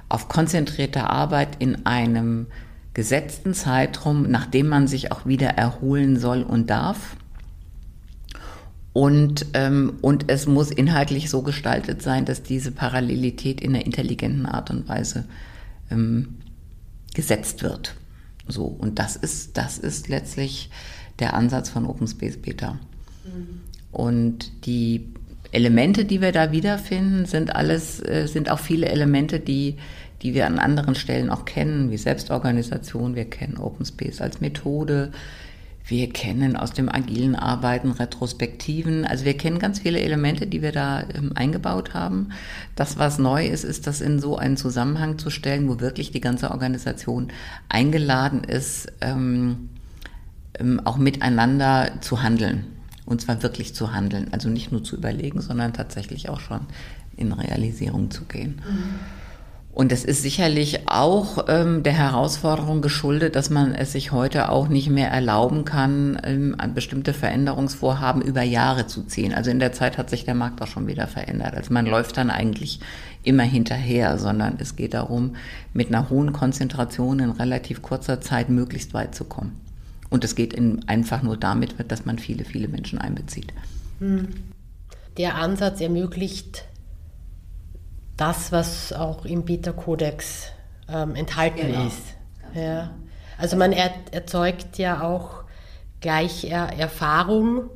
auf 0.08 0.30
konzentrierter 0.30 1.10
Arbeit 1.10 1.58
in 1.60 1.86
einem 1.86 2.48
gesetzten 2.94 3.54
Zeitraum, 3.54 4.32
nachdem 4.32 4.70
man 4.70 4.88
sich 4.88 5.12
auch 5.12 5.26
wieder 5.26 5.50
erholen 5.50 6.18
soll 6.18 6.42
und 6.42 6.70
darf. 6.70 7.18
Und, 8.94 9.48
ähm, 9.54 9.98
und 10.02 10.32
es 10.32 10.48
muss 10.48 10.72
inhaltlich 10.72 11.30
so 11.30 11.42
gestaltet 11.42 12.02
sein, 12.02 12.24
dass 12.24 12.42
diese 12.42 12.72
Parallelität 12.72 13.60
in 13.60 13.76
einer 13.76 13.86
intelligenten 13.86 14.46
Art 14.46 14.72
und 14.72 14.88
Weise 14.88 15.26
ähm, 15.92 16.38
gesetzt 17.14 17.62
wird. 17.62 17.94
So, 18.48 18.64
und 18.64 19.00
das 19.00 19.18
ist, 19.18 19.58
das 19.58 19.78
ist 19.78 20.08
letztlich 20.08 20.70
der 21.20 21.34
Ansatz 21.34 21.70
von 21.70 21.86
Open 21.86 22.08
Space 22.08 22.38
Beta. 22.38 22.80
Mhm. 23.26 23.67
Und 23.92 24.66
die 24.66 25.08
Elemente, 25.52 26.06
die 26.06 26.22
wir 26.22 26.32
da 26.32 26.52
wiederfinden, 26.52 27.26
sind 27.26 27.56
alles, 27.56 28.00
äh, 28.04 28.28
sind 28.28 28.52
auch 28.52 28.60
viele 28.60 28.88
Elemente, 28.88 29.40
die, 29.40 29.78
die 30.22 30.34
wir 30.34 30.46
an 30.46 30.60
anderen 30.60 30.96
Stellen 30.96 31.30
auch 31.30 31.46
kennen, 31.46 31.92
wie 31.92 31.98
Selbstorganisation. 31.98 33.16
Wir 33.16 33.26
kennen 33.26 33.58
Open 33.58 33.86
Space 33.86 34.22
als 34.22 34.42
Methode. 34.42 35.12
Wir 35.86 36.10
kennen 36.10 36.58
aus 36.58 36.74
dem 36.74 36.90
agilen 36.90 37.36
Arbeiten 37.36 37.92
Retrospektiven. 37.92 39.06
Also 39.06 39.24
wir 39.24 39.38
kennen 39.38 39.58
ganz 39.58 39.80
viele 39.80 40.02
Elemente, 40.02 40.46
die 40.46 40.62
wir 40.62 40.74
da 40.74 41.04
ähm, 41.16 41.32
eingebaut 41.34 41.94
haben. 41.94 42.30
Das, 42.76 42.98
was 42.98 43.20
neu 43.20 43.48
ist, 43.48 43.64
ist 43.64 43.88
das 43.88 44.02
in 44.02 44.20
so 44.20 44.36
einen 44.36 44.58
Zusammenhang 44.58 45.18
zu 45.18 45.30
stellen, 45.30 45.70
wo 45.70 45.80
wirklich 45.80 46.12
die 46.12 46.20
ganze 46.20 46.52
Organisation 46.52 47.30
eingeladen 47.70 48.44
ist, 48.44 48.92
ähm, 49.00 49.70
ähm, 50.60 50.82
auch 50.84 50.98
miteinander 50.98 52.02
zu 52.02 52.22
handeln 52.22 52.66
und 53.08 53.22
zwar 53.22 53.42
wirklich 53.42 53.74
zu 53.74 53.94
handeln. 53.94 54.28
Also 54.32 54.50
nicht 54.50 54.72
nur 54.72 54.84
zu 54.84 54.96
überlegen, 54.96 55.42
sondern 55.42 55.74
tatsächlich 55.74 56.30
auch 56.30 56.40
schon 56.40 56.62
in 57.16 57.32
Realisierung 57.34 58.12
zu 58.12 58.26
gehen. 58.26 58.62
Mhm. 58.68 59.00
Und 59.78 59.92
es 59.92 60.04
ist 60.04 60.24
sicherlich 60.24 60.90
auch 60.90 61.46
ähm, 61.48 61.84
der 61.84 61.94
Herausforderung 61.94 62.82
geschuldet, 62.82 63.36
dass 63.36 63.52
man 63.52 63.76
es 63.76 63.92
sich 63.92 64.12
heute 64.12 64.50
auch 64.50 64.70
nicht 64.70 64.90
mehr 64.90 65.12
erlauben 65.12 65.66
kann, 65.66 66.20
ähm, 66.24 66.56
an 66.58 66.74
bestimmte 66.74 67.14
Veränderungsvorhaben 67.14 68.24
über 68.24 68.42
Jahre 68.42 68.88
zu 68.88 69.04
ziehen. 69.04 69.36
Also 69.36 69.52
in 69.52 69.60
der 69.60 69.74
Zeit 69.74 70.00
hat 70.00 70.10
sich 70.10 70.26
der 70.26 70.34
Markt 70.34 70.64
auch 70.64 70.68
schon 70.68 70.88
wieder 70.88 71.06
verändert. 71.06 71.54
Also 71.54 71.72
man 71.72 71.86
läuft 71.86 72.18
dann 72.18 72.32
eigentlich 72.32 72.80
immer 73.22 73.44
hinterher, 73.44 74.18
sondern 74.18 74.56
es 74.58 74.76
geht 74.76 74.96
darum, 74.96 75.36
mit 75.74 75.90
einer 75.90 76.10
hohen 76.10 76.34
Konzentration 76.34 77.20
in 77.20 77.30
relativ 77.30 77.84
kurzer 77.84 78.20
Zeit 78.20 78.50
möglichst 78.50 78.96
weit 78.96 79.14
zu 79.14 79.26
kommen. 79.26 79.67
Und 80.10 80.24
es 80.24 80.36
geht 80.36 80.54
in, 80.54 80.88
einfach 80.88 81.22
nur 81.22 81.38
damit, 81.38 81.76
dass 81.90 82.06
man 82.06 82.20
viele, 82.20 82.46
viele 82.46 82.68
Menschen 82.68 83.00
einbezieht. 83.00 83.54
Hm. 84.00 84.30
Der 85.18 85.36
Ansatz 85.36 85.82
ermöglicht 85.82 86.66
das, 88.16 88.52
was 88.52 88.94
auch 88.94 89.26
im 89.26 89.46
Beta-Kodex 89.46 90.52
ähm, 90.90 91.16
enthalten 91.16 91.68
genau. 91.68 91.88
ist. 91.88 92.02
Ja. 92.54 92.92
Also 93.38 93.58
man 93.58 93.72
er, 93.72 93.92
erzeugt 94.12 94.78
ja 94.78 95.02
auch 95.02 95.44
gleich 96.02 96.46
er, 96.46 96.78
Erfahrung 96.78 97.70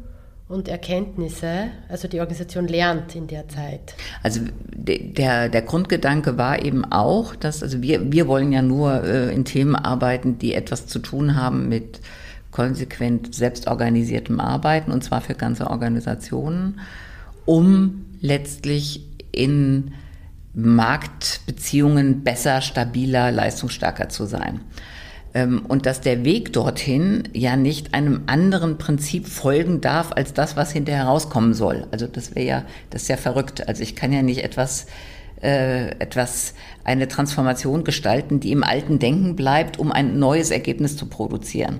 und 0.47 0.67
Erkenntnisse. 0.67 1.69
Also 1.87 2.07
die 2.07 2.19
Organisation 2.19 2.67
lernt 2.67 3.15
in 3.15 3.27
der 3.27 3.47
Zeit. 3.47 3.95
Also 4.21 4.41
der, 4.73 5.49
der 5.49 5.61
Grundgedanke 5.61 6.37
war 6.37 6.63
eben 6.63 6.83
auch, 6.85 7.35
dass, 7.35 7.63
also 7.63 7.81
wir, 7.81 8.11
wir 8.11 8.27
wollen 8.27 8.51
ja 8.51 8.61
nur 8.61 9.03
äh, 9.03 9.33
in 9.33 9.45
Themen 9.45 9.75
arbeiten, 9.75 10.39
die 10.39 10.53
etwas 10.53 10.87
zu 10.87 10.99
tun 10.99 11.35
haben 11.35 11.69
mit 11.69 12.01
konsequent 12.51 13.33
selbstorganisiertem 13.33 14.39
Arbeiten 14.39 14.91
und 14.91 15.03
zwar 15.03 15.21
für 15.21 15.35
ganze 15.35 15.69
Organisationen, 15.69 16.79
um 17.45 18.05
letztlich 18.19 19.05
in 19.31 19.93
Marktbeziehungen 20.53 22.23
besser, 22.23 22.61
stabiler, 22.61 23.31
leistungsstarker 23.31 24.09
zu 24.09 24.25
sein. 24.25 24.59
Ähm, 25.33 25.65
und 25.65 25.85
dass 25.85 26.01
der 26.01 26.25
Weg 26.25 26.51
dorthin 26.51 27.23
ja 27.33 27.55
nicht 27.55 27.93
einem 27.93 28.23
anderen 28.27 28.77
Prinzip 28.77 29.27
folgen 29.27 29.79
darf 29.79 30.11
als 30.11 30.33
das, 30.33 30.57
was 30.57 30.73
hinterher 30.73 31.05
rauskommen 31.05 31.53
soll. 31.53 31.87
Also 31.91 32.05
das 32.05 32.35
wäre 32.35 32.45
ja, 32.45 32.65
das 32.89 33.03
ist 33.03 33.07
ja 33.07 33.17
verrückt. 33.17 33.65
Also 33.67 33.81
ich 33.81 33.95
kann 33.95 34.11
ja 34.11 34.23
nicht 34.23 34.43
etwas, 34.43 34.87
äh, 35.41 35.91
etwas, 35.99 36.53
eine 36.83 37.07
Transformation 37.07 37.85
gestalten, 37.85 38.41
die 38.41 38.51
im 38.51 38.63
alten 38.63 38.99
Denken 38.99 39.37
bleibt, 39.37 39.79
um 39.79 39.93
ein 39.93 40.19
neues 40.19 40.51
Ergebnis 40.51 40.97
zu 40.97 41.05
produzieren 41.05 41.79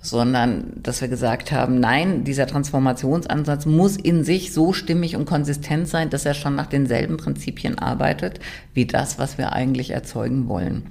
sondern 0.00 0.72
dass 0.82 1.00
wir 1.00 1.08
gesagt 1.08 1.50
haben, 1.50 1.80
nein, 1.80 2.24
dieser 2.24 2.46
Transformationsansatz 2.46 3.66
muss 3.66 3.96
in 3.96 4.24
sich 4.24 4.52
so 4.52 4.72
stimmig 4.72 5.16
und 5.16 5.24
konsistent 5.24 5.88
sein, 5.88 6.08
dass 6.10 6.24
er 6.24 6.34
schon 6.34 6.54
nach 6.54 6.66
denselben 6.66 7.16
Prinzipien 7.16 7.78
arbeitet, 7.78 8.38
wie 8.74 8.86
das, 8.86 9.18
was 9.18 9.38
wir 9.38 9.52
eigentlich 9.52 9.90
erzeugen 9.90 10.48
wollen. 10.48 10.84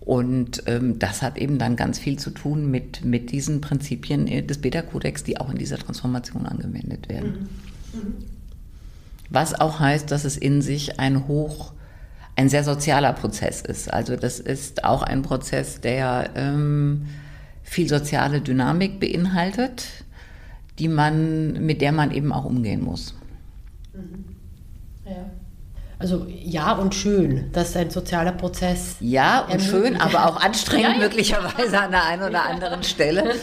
Und 0.00 0.62
ähm, 0.66 0.98
das 0.98 1.20
hat 1.20 1.36
eben 1.36 1.58
dann 1.58 1.76
ganz 1.76 1.98
viel 1.98 2.18
zu 2.18 2.30
tun 2.30 2.70
mit, 2.70 3.04
mit 3.04 3.30
diesen 3.30 3.60
Prinzipien 3.60 4.46
des 4.46 4.58
Beta-Kodex, 4.58 5.24
die 5.24 5.38
auch 5.38 5.50
in 5.50 5.58
dieser 5.58 5.78
Transformation 5.78 6.46
angewendet 6.46 7.08
werden. 7.10 7.48
Mhm. 7.92 8.00
Mhm. 8.00 8.14
Was 9.28 9.54
auch 9.54 9.78
heißt, 9.78 10.10
dass 10.10 10.24
es 10.24 10.36
in 10.36 10.62
sich 10.62 10.98
ein 10.98 11.28
hoch, 11.28 11.74
ein 12.34 12.48
sehr 12.48 12.64
sozialer 12.64 13.12
Prozess 13.12 13.60
ist. 13.60 13.92
Also 13.92 14.16
das 14.16 14.40
ist 14.40 14.84
auch 14.84 15.02
ein 15.02 15.22
Prozess, 15.22 15.80
der 15.80 16.30
ähm, 16.34 17.06
viel 17.70 17.88
soziale 17.88 18.40
Dynamik 18.40 18.98
beinhaltet, 18.98 19.84
die 20.80 20.88
man, 20.88 21.52
mit 21.64 21.80
der 21.80 21.92
man 21.92 22.10
eben 22.10 22.32
auch 22.32 22.44
umgehen 22.44 22.82
muss. 22.82 23.14
Mhm. 23.94 24.24
Ja. 25.04 25.30
Also 26.00 26.26
ja 26.28 26.72
und 26.72 26.96
schön, 26.96 27.52
dass 27.52 27.76
ein 27.76 27.90
sozialer 27.90 28.32
Prozess. 28.32 28.96
Ja 28.98 29.42
und 29.44 29.62
schön, 29.62 30.00
aber 30.00 30.26
auch 30.26 30.36
anstrengend 30.42 30.96
ja, 30.96 30.98
möglicherweise 30.98 31.80
an 31.80 31.92
der 31.92 32.06
einen 32.06 32.22
oder 32.24 32.44
anderen 32.50 32.82
Stelle. 32.82 33.36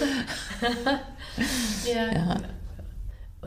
ja. 1.85 2.13
ja 2.13 2.37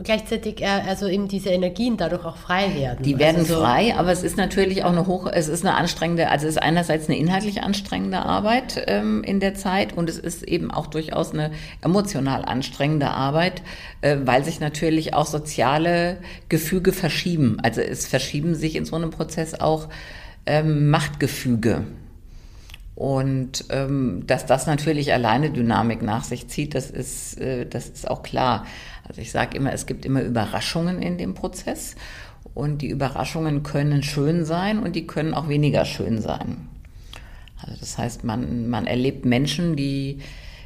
gleichzeitig 0.03 0.61
äh, 0.61 0.65
also 0.65 1.07
eben 1.07 1.27
diese 1.27 1.49
Energien 1.49 1.97
dadurch 1.97 2.25
auch 2.25 2.37
frei 2.37 2.75
werden. 2.75 3.03
Die 3.03 3.17
werden 3.19 3.37
also 3.37 3.55
so 3.55 3.61
frei, 3.61 3.95
aber 3.95 4.11
es 4.11 4.23
ist 4.23 4.37
natürlich 4.37 4.83
auch 4.83 4.91
eine 4.91 5.07
hoch, 5.07 5.27
es 5.31 5.47
ist 5.47 5.65
eine 5.65 5.75
anstrengende, 5.75 6.29
also 6.29 6.47
es 6.47 6.55
ist 6.55 6.61
einerseits 6.61 7.07
eine 7.07 7.17
inhaltlich 7.17 7.63
anstrengende 7.63 8.19
Arbeit 8.19 8.83
ähm, 8.87 9.23
in 9.23 9.39
der 9.39 9.55
Zeit 9.55 9.93
und 9.93 10.09
es 10.09 10.17
ist 10.17 10.43
eben 10.43 10.71
auch 10.71 10.87
durchaus 10.87 11.33
eine 11.33 11.51
emotional 11.81 12.45
anstrengende 12.45 13.09
Arbeit, 13.09 13.61
äh, 14.01 14.17
weil 14.23 14.43
sich 14.43 14.59
natürlich 14.59 15.13
auch 15.13 15.25
soziale 15.25 16.17
Gefüge 16.49 16.93
verschieben. 16.93 17.57
Also 17.61 17.81
es 17.81 18.07
verschieben 18.07 18.55
sich 18.55 18.75
in 18.75 18.85
so 18.85 18.95
einem 18.95 19.11
Prozess 19.11 19.59
auch 19.59 19.89
ähm, 20.45 20.89
Machtgefüge. 20.89 21.83
Und 22.95 23.65
ähm, 23.69 24.25
dass 24.27 24.45
das 24.45 24.67
natürlich 24.67 25.11
alleine 25.11 25.49
Dynamik 25.49 26.03
nach 26.03 26.23
sich 26.23 26.49
zieht, 26.49 26.75
das 26.75 26.91
ist, 26.91 27.39
äh, 27.39 27.65
das 27.65 27.89
ist 27.89 28.07
auch 28.07 28.21
klar. 28.21 28.65
Also 29.07 29.21
ich 29.21 29.31
sage 29.31 29.57
immer, 29.57 29.73
es 29.73 29.85
gibt 29.85 30.05
immer 30.05 30.21
Überraschungen 30.21 31.01
in 31.01 31.17
dem 31.17 31.33
Prozess 31.33 31.95
und 32.53 32.81
die 32.81 32.89
Überraschungen 32.89 33.63
können 33.63 34.03
schön 34.03 34.45
sein 34.45 34.79
und 34.79 34.95
die 34.95 35.07
können 35.07 35.33
auch 35.33 35.49
weniger 35.49 35.85
schön 35.85 36.21
sein. 36.21 36.67
Also 37.61 37.75
das 37.79 37.97
heißt, 37.97 38.23
man, 38.23 38.69
man 38.69 38.87
erlebt 38.87 39.25
Menschen, 39.25 39.75
die 39.75 40.19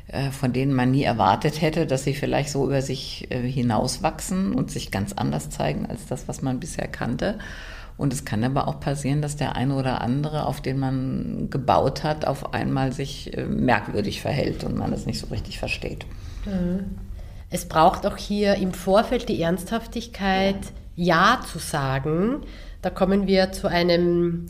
äh, 0.07 0.31
von 0.31 0.53
denen 0.53 0.73
man 0.73 0.91
nie 0.91 1.03
erwartet 1.03 1.61
hätte, 1.61 1.87
dass 1.87 2.03
sie 2.03 2.13
vielleicht 2.13 2.49
so 2.49 2.65
über 2.65 2.81
sich 2.81 3.27
äh, 3.31 3.41
hinauswachsen 3.41 4.53
und 4.53 4.69
sich 4.69 4.91
ganz 4.91 5.13
anders 5.13 5.49
zeigen 5.49 5.87
als 5.87 6.05
das, 6.05 6.27
was 6.27 6.41
man 6.41 6.59
bisher 6.59 6.87
kannte. 6.87 7.39
Und 7.97 8.13
es 8.13 8.25
kann 8.25 8.43
aber 8.43 8.67
auch 8.67 8.79
passieren, 8.79 9.21
dass 9.21 9.35
der 9.35 9.55
eine 9.55 9.73
oder 9.73 10.01
andere, 10.01 10.45
auf 10.45 10.61
den 10.61 10.77
man 10.77 11.49
gebaut 11.49 12.03
hat, 12.03 12.25
auf 12.25 12.53
einmal 12.53 12.91
sich 12.91 13.35
äh, 13.35 13.45
merkwürdig 13.45 14.21
verhält 14.21 14.63
und 14.63 14.77
man 14.77 14.93
es 14.93 15.05
nicht 15.05 15.19
so 15.19 15.27
richtig 15.27 15.59
versteht. 15.59 16.05
Mhm. 16.45 16.97
Es 17.55 17.69
braucht 17.69 18.05
auch 18.05 18.17
hier 18.17 18.55
im 18.55 18.73
Vorfeld 18.73 19.29
die 19.29 19.41
Ernsthaftigkeit, 19.41 20.59
Ja 20.97 21.39
zu 21.49 21.57
sagen. 21.57 22.41
Da 22.81 22.89
kommen 22.89 23.27
wir 23.27 23.53
zu 23.53 23.69
einem 23.69 24.47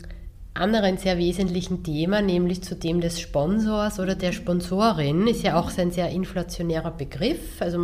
anderen 0.54 0.98
sehr 0.98 1.16
wesentlichen 1.16 1.84
Thema, 1.84 2.20
nämlich 2.20 2.64
zu 2.64 2.74
dem 2.74 3.00
des 3.00 3.20
Sponsors 3.20 4.00
oder 4.00 4.16
der 4.16 4.32
Sponsorin. 4.32 5.28
Ist 5.28 5.44
ja 5.44 5.56
auch 5.56 5.70
ein 5.78 5.92
sehr 5.92 6.10
inflationärer 6.10 6.90
Begriff. 6.90 7.62
Also 7.62 7.78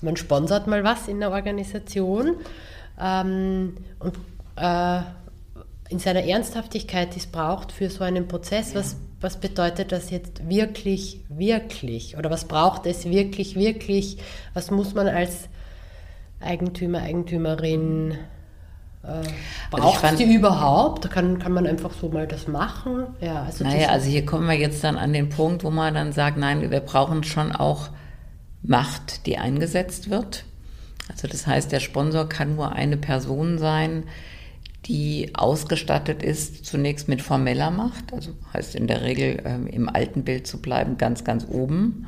man 0.00 0.16
sponsert 0.16 0.66
mal 0.66 0.82
was 0.82 1.08
in 1.08 1.20
der 1.20 1.30
Organisation. 1.30 2.36
Ähm, 2.98 3.74
und 3.98 4.16
äh, 4.56 5.00
in 5.90 5.98
seiner 5.98 6.24
Ernsthaftigkeit, 6.24 7.14
die 7.14 7.18
es 7.18 7.26
braucht 7.26 7.70
für 7.70 7.90
so 7.90 8.02
einen 8.02 8.26
Prozess, 8.28 8.74
was 8.74 8.96
was 9.20 9.38
bedeutet 9.38 9.92
das 9.92 10.10
jetzt 10.10 10.48
wirklich, 10.48 11.20
wirklich? 11.28 12.16
Oder 12.18 12.30
was 12.30 12.44
braucht 12.44 12.86
es 12.86 13.06
wirklich, 13.06 13.56
wirklich? 13.56 14.18
Was 14.54 14.70
muss 14.70 14.94
man 14.94 15.08
als 15.08 15.48
Eigentümer, 16.40 17.00
Eigentümerin 17.00 18.18
äh, 19.02 19.06
also 19.06 19.30
braucht 19.70 20.04
also 20.04 20.24
die 20.24 20.34
überhaupt? 20.34 21.10
Kann, 21.10 21.38
kann 21.38 21.52
man 21.52 21.66
einfach 21.66 21.92
so 21.92 22.08
mal 22.08 22.26
das 22.26 22.46
machen? 22.46 23.06
Ja, 23.20 23.44
also 23.44 23.64
naja, 23.64 23.88
also 23.88 24.08
hier 24.08 24.26
kommen 24.26 24.46
wir 24.46 24.56
jetzt 24.56 24.84
dann 24.84 24.96
an 24.98 25.12
den 25.12 25.30
Punkt, 25.30 25.64
wo 25.64 25.70
man 25.70 25.94
dann 25.94 26.12
sagt, 26.12 26.36
nein, 26.36 26.70
wir 26.70 26.80
brauchen 26.80 27.24
schon 27.24 27.52
auch 27.52 27.88
Macht, 28.62 29.26
die 29.26 29.38
eingesetzt 29.38 30.10
wird. 30.10 30.44
Also 31.08 31.28
das 31.28 31.46
heißt, 31.46 31.70
der 31.70 31.80
Sponsor 31.80 32.28
kann 32.28 32.56
nur 32.56 32.72
eine 32.72 32.96
Person 32.96 33.58
sein, 33.58 34.04
die 34.86 35.30
ausgestattet 35.34 36.22
ist 36.22 36.64
zunächst 36.64 37.08
mit 37.08 37.20
formeller 37.20 37.70
Macht, 37.70 38.12
also 38.12 38.32
heißt 38.52 38.74
in 38.74 38.86
der 38.86 39.02
Regel 39.02 39.42
ähm, 39.44 39.66
im 39.66 39.88
alten 39.88 40.22
Bild 40.22 40.46
zu 40.46 40.62
bleiben, 40.62 40.96
ganz, 40.96 41.24
ganz 41.24 41.46
oben. 41.48 42.06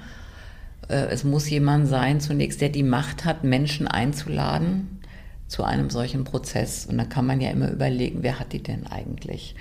Äh, 0.89 1.07
es 1.11 1.25
muss 1.25 1.51
jemand 1.51 1.89
sein 1.89 2.21
zunächst, 2.21 2.61
der 2.61 2.69
die 2.69 2.85
Macht 2.85 3.25
hat, 3.25 3.43
Menschen 3.43 3.89
einzuladen 3.89 5.01
zu 5.49 5.65
einem 5.65 5.91
solchen 5.91 6.25
Prozess. 6.25 6.87
Und 6.87 6.99
da 6.99 7.05
kann 7.05 7.27
man 7.27 7.41
ja 7.41 7.51
immer 7.51 7.71
überlegen, 7.71 8.19
wer 8.23 8.39
hat 8.39 8.53
die 8.53 8.63
denn 8.63 8.87
eigentlich? 8.87 9.57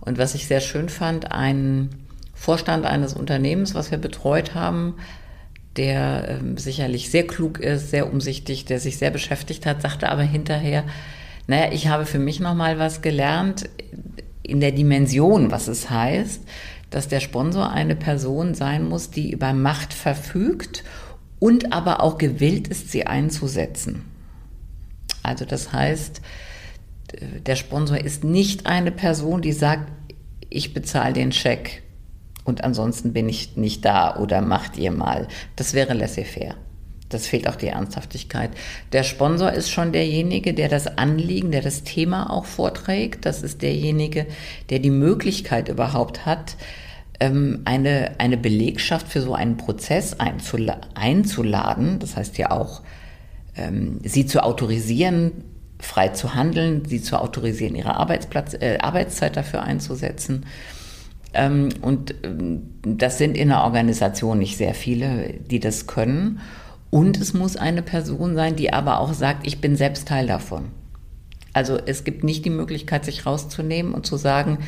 Und 0.00 0.18
was 0.18 0.34
ich 0.34 0.46
sehr 0.46 0.60
schön 0.60 0.88
fand, 0.88 1.32
ein 1.32 1.90
Vorstand 2.34 2.84
eines 2.84 3.14
Unternehmens, 3.14 3.74
was 3.74 3.90
wir 3.90 3.98
betreut 3.98 4.54
haben, 4.54 4.96
der 5.76 6.28
äh, 6.28 6.60
sicherlich 6.60 7.10
sehr 7.10 7.26
klug 7.26 7.58
ist, 7.58 7.90
sehr 7.90 8.12
umsichtig, 8.12 8.66
der 8.66 8.80
sich 8.80 8.98
sehr 8.98 9.10
beschäftigt 9.10 9.64
hat, 9.66 9.80
sagte 9.80 10.10
aber 10.10 10.22
hinterher, 10.22 10.84
naja, 11.46 11.72
ich 11.72 11.88
habe 11.88 12.06
für 12.06 12.18
mich 12.18 12.40
nochmal 12.40 12.78
was 12.78 13.02
gelernt 13.02 13.68
in 14.42 14.60
der 14.60 14.72
Dimension, 14.72 15.50
was 15.50 15.68
es 15.68 15.90
heißt, 15.90 16.42
dass 16.90 17.08
der 17.08 17.20
Sponsor 17.20 17.70
eine 17.70 17.96
Person 17.96 18.54
sein 18.54 18.88
muss, 18.88 19.10
die 19.10 19.30
über 19.30 19.52
Macht 19.52 19.94
verfügt 19.94 20.84
und 21.38 21.72
aber 21.72 22.02
auch 22.02 22.18
gewillt 22.18 22.68
ist, 22.68 22.90
sie 22.90 23.06
einzusetzen. 23.06 24.04
Also 25.22 25.44
das 25.44 25.72
heißt, 25.72 26.20
der 27.46 27.56
Sponsor 27.56 27.98
ist 27.98 28.24
nicht 28.24 28.66
eine 28.66 28.92
Person, 28.92 29.42
die 29.42 29.52
sagt, 29.52 29.90
ich 30.48 30.74
bezahle 30.74 31.12
den 31.12 31.32
Scheck 31.32 31.82
und 32.44 32.64
ansonsten 32.64 33.12
bin 33.12 33.28
ich 33.28 33.56
nicht 33.56 33.84
da 33.84 34.16
oder 34.16 34.40
macht 34.40 34.76
ihr 34.76 34.90
mal. 34.90 35.28
Das 35.56 35.74
wäre 35.74 35.94
laissez-faire. 35.94 36.56
Das 37.10 37.26
fehlt 37.26 37.48
auch 37.48 37.56
die 37.56 37.66
Ernsthaftigkeit. 37.66 38.50
Der 38.92 39.02
Sponsor 39.02 39.52
ist 39.52 39.70
schon 39.70 39.92
derjenige, 39.92 40.54
der 40.54 40.68
das 40.68 40.86
Anliegen, 40.86 41.50
der 41.50 41.60
das 41.60 41.82
Thema 41.82 42.30
auch 42.30 42.46
vorträgt. 42.46 43.26
Das 43.26 43.42
ist 43.42 43.60
derjenige, 43.62 44.26
der 44.70 44.78
die 44.78 44.90
Möglichkeit 44.90 45.68
überhaupt 45.68 46.24
hat, 46.24 46.56
ähm, 47.18 47.60
eine, 47.64 48.12
eine 48.18 48.36
Belegschaft 48.38 49.08
für 49.08 49.20
so 49.20 49.34
einen 49.34 49.56
Prozess 49.56 50.16
einzuladen. 50.18 51.98
Das 51.98 52.16
heißt 52.16 52.38
ja 52.38 52.50
auch, 52.52 52.80
ähm, 53.56 53.98
sie 54.02 54.24
zu 54.24 54.42
autorisieren, 54.42 55.44
frei 55.80 56.08
zu 56.08 56.34
handeln, 56.34 56.84
sie 56.86 57.02
zu 57.02 57.20
autorisieren, 57.20 57.74
ihre 57.74 57.96
Arbeitsplatz, 57.96 58.54
äh, 58.54 58.78
Arbeitszeit 58.80 59.36
dafür 59.36 59.62
einzusetzen. 59.62 60.46
Ähm, 61.32 61.70
und 61.80 62.14
das 62.82 63.18
sind 63.18 63.36
in 63.36 63.48
der 63.48 63.62
Organisation 63.62 64.38
nicht 64.38 64.56
sehr 64.56 64.74
viele, 64.74 65.34
die 65.50 65.60
das 65.60 65.86
können. 65.86 66.40
Und 66.90 67.18
es 67.18 67.32
muss 67.32 67.56
eine 67.56 67.82
Person 67.82 68.34
sein, 68.34 68.56
die 68.56 68.72
aber 68.72 68.98
auch 69.00 69.12
sagt, 69.12 69.46
ich 69.46 69.60
bin 69.60 69.76
selbst 69.76 70.08
Teil 70.08 70.26
davon. 70.26 70.66
Also 71.52 71.78
es 71.78 72.04
gibt 72.04 72.24
nicht 72.24 72.44
die 72.44 72.50
Möglichkeit, 72.50 73.04
sich 73.04 73.26
rauszunehmen 73.26 73.94
und 73.94 74.06
zu 74.06 74.16
sagen, 74.16 74.58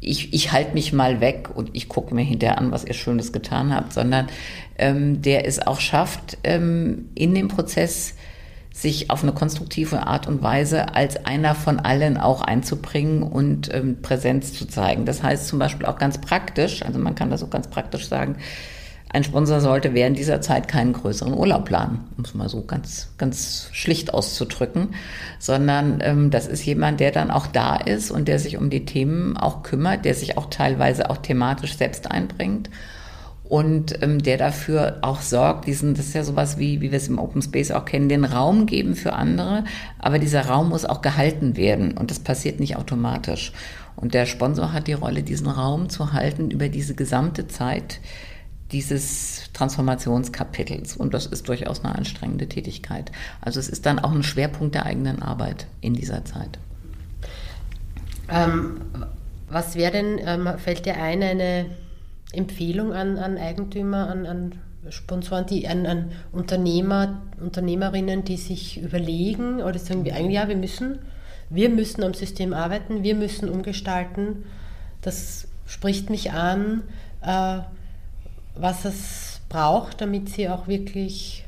ich, 0.00 0.32
ich 0.32 0.52
halte 0.52 0.74
mich 0.74 0.92
mal 0.92 1.20
weg 1.20 1.50
und 1.54 1.70
ich 1.72 1.88
gucke 1.88 2.14
mir 2.14 2.22
hinterher 2.22 2.58
an, 2.58 2.70
was 2.70 2.84
ihr 2.84 2.94
Schönes 2.94 3.32
getan 3.32 3.74
habt, 3.74 3.92
sondern 3.92 4.28
ähm, 4.78 5.22
der 5.22 5.46
es 5.46 5.66
auch 5.66 5.80
schafft, 5.80 6.38
ähm, 6.44 7.06
in 7.14 7.34
dem 7.34 7.48
Prozess 7.48 8.14
sich 8.72 9.10
auf 9.10 9.24
eine 9.24 9.32
konstruktive 9.32 10.06
Art 10.06 10.28
und 10.28 10.40
Weise 10.40 10.94
als 10.94 11.24
einer 11.26 11.56
von 11.56 11.80
allen 11.80 12.16
auch 12.16 12.42
einzubringen 12.42 13.24
und 13.24 13.74
ähm, 13.74 14.00
Präsenz 14.02 14.52
zu 14.52 14.66
zeigen. 14.66 15.04
Das 15.04 15.22
heißt 15.22 15.48
zum 15.48 15.58
Beispiel 15.58 15.86
auch 15.86 15.98
ganz 15.98 16.18
praktisch, 16.18 16.82
also 16.84 17.00
man 17.00 17.16
kann 17.16 17.30
das 17.30 17.42
auch 17.42 17.50
ganz 17.50 17.68
praktisch 17.68 18.06
sagen, 18.06 18.36
ein 19.10 19.24
Sponsor 19.24 19.60
sollte 19.60 19.94
während 19.94 20.18
dieser 20.18 20.40
Zeit 20.40 20.68
keinen 20.68 20.92
größeren 20.92 21.32
Urlaub 21.32 21.64
planen, 21.64 22.08
um 22.16 22.24
es 22.24 22.34
mal 22.34 22.48
so 22.48 22.62
ganz, 22.64 23.08
ganz 23.16 23.70
schlicht 23.72 24.12
auszudrücken, 24.12 24.94
sondern 25.38 26.00
ähm, 26.02 26.30
das 26.30 26.46
ist 26.46 26.64
jemand, 26.64 27.00
der 27.00 27.10
dann 27.10 27.30
auch 27.30 27.46
da 27.46 27.76
ist 27.76 28.10
und 28.10 28.28
der 28.28 28.38
sich 28.38 28.58
um 28.58 28.68
die 28.68 28.84
Themen 28.84 29.36
auch 29.36 29.62
kümmert, 29.62 30.04
der 30.04 30.14
sich 30.14 30.36
auch 30.36 30.50
teilweise 30.50 31.08
auch 31.08 31.18
thematisch 31.18 31.76
selbst 31.76 32.10
einbringt 32.10 32.68
und 33.48 34.02
ähm, 34.02 34.22
der 34.22 34.36
dafür 34.36 34.98
auch 35.00 35.22
sorgt, 35.22 35.66
diesen, 35.66 35.94
das 35.94 36.06
ist 36.06 36.14
ja 36.14 36.22
sowas 36.22 36.58
wie, 36.58 36.82
wie 36.82 36.90
wir 36.90 36.98
es 36.98 37.08
im 37.08 37.18
Open 37.18 37.40
Space 37.40 37.70
auch 37.70 37.86
kennen, 37.86 38.10
den 38.10 38.26
Raum 38.26 38.66
geben 38.66 38.94
für 38.94 39.14
andere, 39.14 39.64
aber 39.98 40.18
dieser 40.18 40.46
Raum 40.46 40.68
muss 40.68 40.84
auch 40.84 41.00
gehalten 41.00 41.56
werden 41.56 41.96
und 41.96 42.10
das 42.10 42.18
passiert 42.18 42.60
nicht 42.60 42.76
automatisch. 42.76 43.52
Und 43.96 44.14
der 44.14 44.26
Sponsor 44.26 44.72
hat 44.72 44.86
die 44.86 44.92
Rolle, 44.92 45.22
diesen 45.22 45.48
Raum 45.48 45.88
zu 45.88 46.12
halten 46.12 46.50
über 46.50 46.68
diese 46.68 46.94
gesamte 46.94 47.48
Zeit, 47.48 48.00
dieses 48.72 49.50
Transformationskapitels. 49.54 50.96
Und 50.96 51.14
das 51.14 51.26
ist 51.26 51.48
durchaus 51.48 51.84
eine 51.84 51.94
anstrengende 51.94 52.48
Tätigkeit. 52.48 53.10
Also 53.40 53.60
es 53.60 53.68
ist 53.68 53.86
dann 53.86 53.98
auch 53.98 54.12
ein 54.12 54.22
Schwerpunkt 54.22 54.74
der 54.74 54.86
eigenen 54.86 55.22
Arbeit 55.22 55.66
in 55.80 55.94
dieser 55.94 56.24
Zeit. 56.24 56.58
Ähm, 58.28 58.82
was 59.48 59.74
wäre 59.74 59.92
denn, 59.92 60.18
ähm, 60.22 60.48
fällt 60.58 60.84
dir 60.84 60.96
ein, 60.96 61.22
eine 61.22 61.66
Empfehlung 62.32 62.92
an, 62.92 63.16
an 63.16 63.38
Eigentümer, 63.38 64.10
an, 64.10 64.26
an 64.26 64.54
Sponsoren, 64.90 65.46
die, 65.46 65.66
an, 65.66 65.86
an 65.86 66.12
Unternehmer, 66.32 67.22
Unternehmerinnen, 67.40 68.24
die 68.24 68.36
sich 68.36 68.80
überlegen 68.80 69.62
oder 69.62 69.78
sagen 69.78 70.04
wir 70.04 70.14
eigentlich, 70.14 70.34
ja, 70.34 70.48
wir 70.48 70.56
müssen, 70.56 70.98
wir 71.48 71.70
müssen 71.70 72.04
am 72.04 72.12
System 72.12 72.52
arbeiten, 72.52 73.02
wir 73.02 73.14
müssen 73.14 73.48
umgestalten, 73.48 74.44
das 75.00 75.48
spricht 75.66 76.10
mich 76.10 76.32
an. 76.32 76.82
Äh, 77.22 77.60
was 78.60 78.84
es 78.84 79.40
braucht, 79.48 80.00
damit 80.00 80.28
sie 80.28 80.48
auch 80.48 80.68
wirklich 80.68 81.44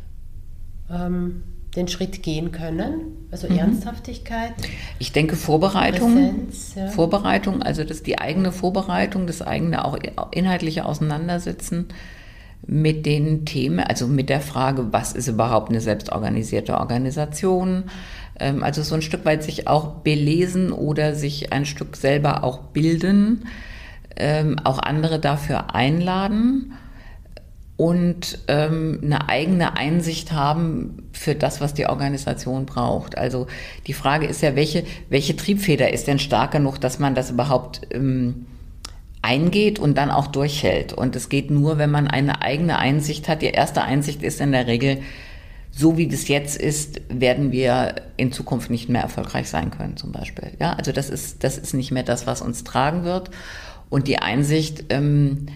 ähm, 0.90 1.42
den 1.76 1.86
Schritt 1.88 2.22
gehen 2.22 2.52
können. 2.52 3.28
Also 3.30 3.48
mhm. 3.48 3.58
Ernsthaftigkeit. 3.58 4.52
Ich 4.98 5.12
denke 5.12 5.36
Vorbereitung. 5.36 6.14
Präsenz, 6.14 6.74
ja. 6.74 6.88
Vorbereitung, 6.88 7.62
also 7.62 7.84
das 7.84 8.02
die 8.02 8.18
eigene 8.18 8.52
Vorbereitung, 8.52 9.26
das 9.26 9.42
eigene 9.42 9.84
auch 9.84 9.98
inhaltliche 10.32 10.84
Auseinandersetzen 10.84 11.88
mit 12.66 13.06
den 13.06 13.46
Themen, 13.46 13.80
also 13.80 14.06
mit 14.06 14.28
der 14.28 14.40
Frage, 14.40 14.92
was 14.92 15.12
ist 15.12 15.28
überhaupt 15.28 15.70
eine 15.70 15.80
selbstorganisierte 15.80 16.78
Organisation? 16.78 17.84
Ähm, 18.38 18.62
also 18.62 18.82
so 18.82 18.94
ein 18.94 19.02
Stück 19.02 19.24
weit 19.24 19.42
sich 19.42 19.68
auch 19.68 20.02
belesen 20.02 20.72
oder 20.72 21.14
sich 21.14 21.52
ein 21.52 21.66
Stück 21.66 21.96
selber 21.96 22.44
auch 22.44 22.58
bilden, 22.58 23.46
ähm, 24.16 24.58
auch 24.64 24.78
andere 24.78 25.20
dafür 25.20 25.74
einladen 25.74 26.72
und 27.80 28.40
ähm, 28.48 29.00
eine 29.02 29.30
eigene 29.30 29.78
Einsicht 29.78 30.32
haben 30.32 31.08
für 31.14 31.34
das, 31.34 31.62
was 31.62 31.72
die 31.72 31.86
Organisation 31.86 32.66
braucht. 32.66 33.16
Also 33.16 33.46
die 33.86 33.94
Frage 33.94 34.26
ist 34.26 34.42
ja, 34.42 34.54
welche, 34.54 34.84
welche 35.08 35.34
Triebfeder 35.34 35.90
ist 35.90 36.06
denn 36.06 36.18
stark 36.18 36.50
genug, 36.50 36.78
dass 36.78 36.98
man 36.98 37.14
das 37.14 37.30
überhaupt 37.30 37.80
ähm, 37.90 38.44
eingeht 39.22 39.78
und 39.78 39.96
dann 39.96 40.10
auch 40.10 40.26
durchhält. 40.26 40.92
Und 40.92 41.16
es 41.16 41.30
geht 41.30 41.50
nur, 41.50 41.78
wenn 41.78 41.90
man 41.90 42.06
eine 42.06 42.42
eigene 42.42 42.78
Einsicht 42.78 43.28
hat. 43.28 43.40
Die 43.40 43.46
erste 43.46 43.80
Einsicht 43.80 44.22
ist 44.22 44.42
in 44.42 44.52
der 44.52 44.66
Regel, 44.66 44.98
so 45.70 45.96
wie 45.96 46.06
das 46.06 46.28
jetzt 46.28 46.60
ist, 46.60 47.00
werden 47.08 47.50
wir 47.50 47.94
in 48.18 48.30
Zukunft 48.30 48.68
nicht 48.68 48.90
mehr 48.90 49.00
erfolgreich 49.00 49.48
sein 49.48 49.70
können, 49.70 49.96
zum 49.96 50.12
Beispiel. 50.12 50.50
Ja, 50.60 50.74
also 50.74 50.92
das 50.92 51.08
ist, 51.08 51.44
das 51.44 51.56
ist 51.56 51.72
nicht 51.72 51.92
mehr 51.92 52.02
das, 52.02 52.26
was 52.26 52.42
uns 52.42 52.62
tragen 52.62 53.04
wird. 53.04 53.30
Und 53.88 54.06
die 54.06 54.18
Einsicht, 54.18 54.84
ähm, 54.90 55.46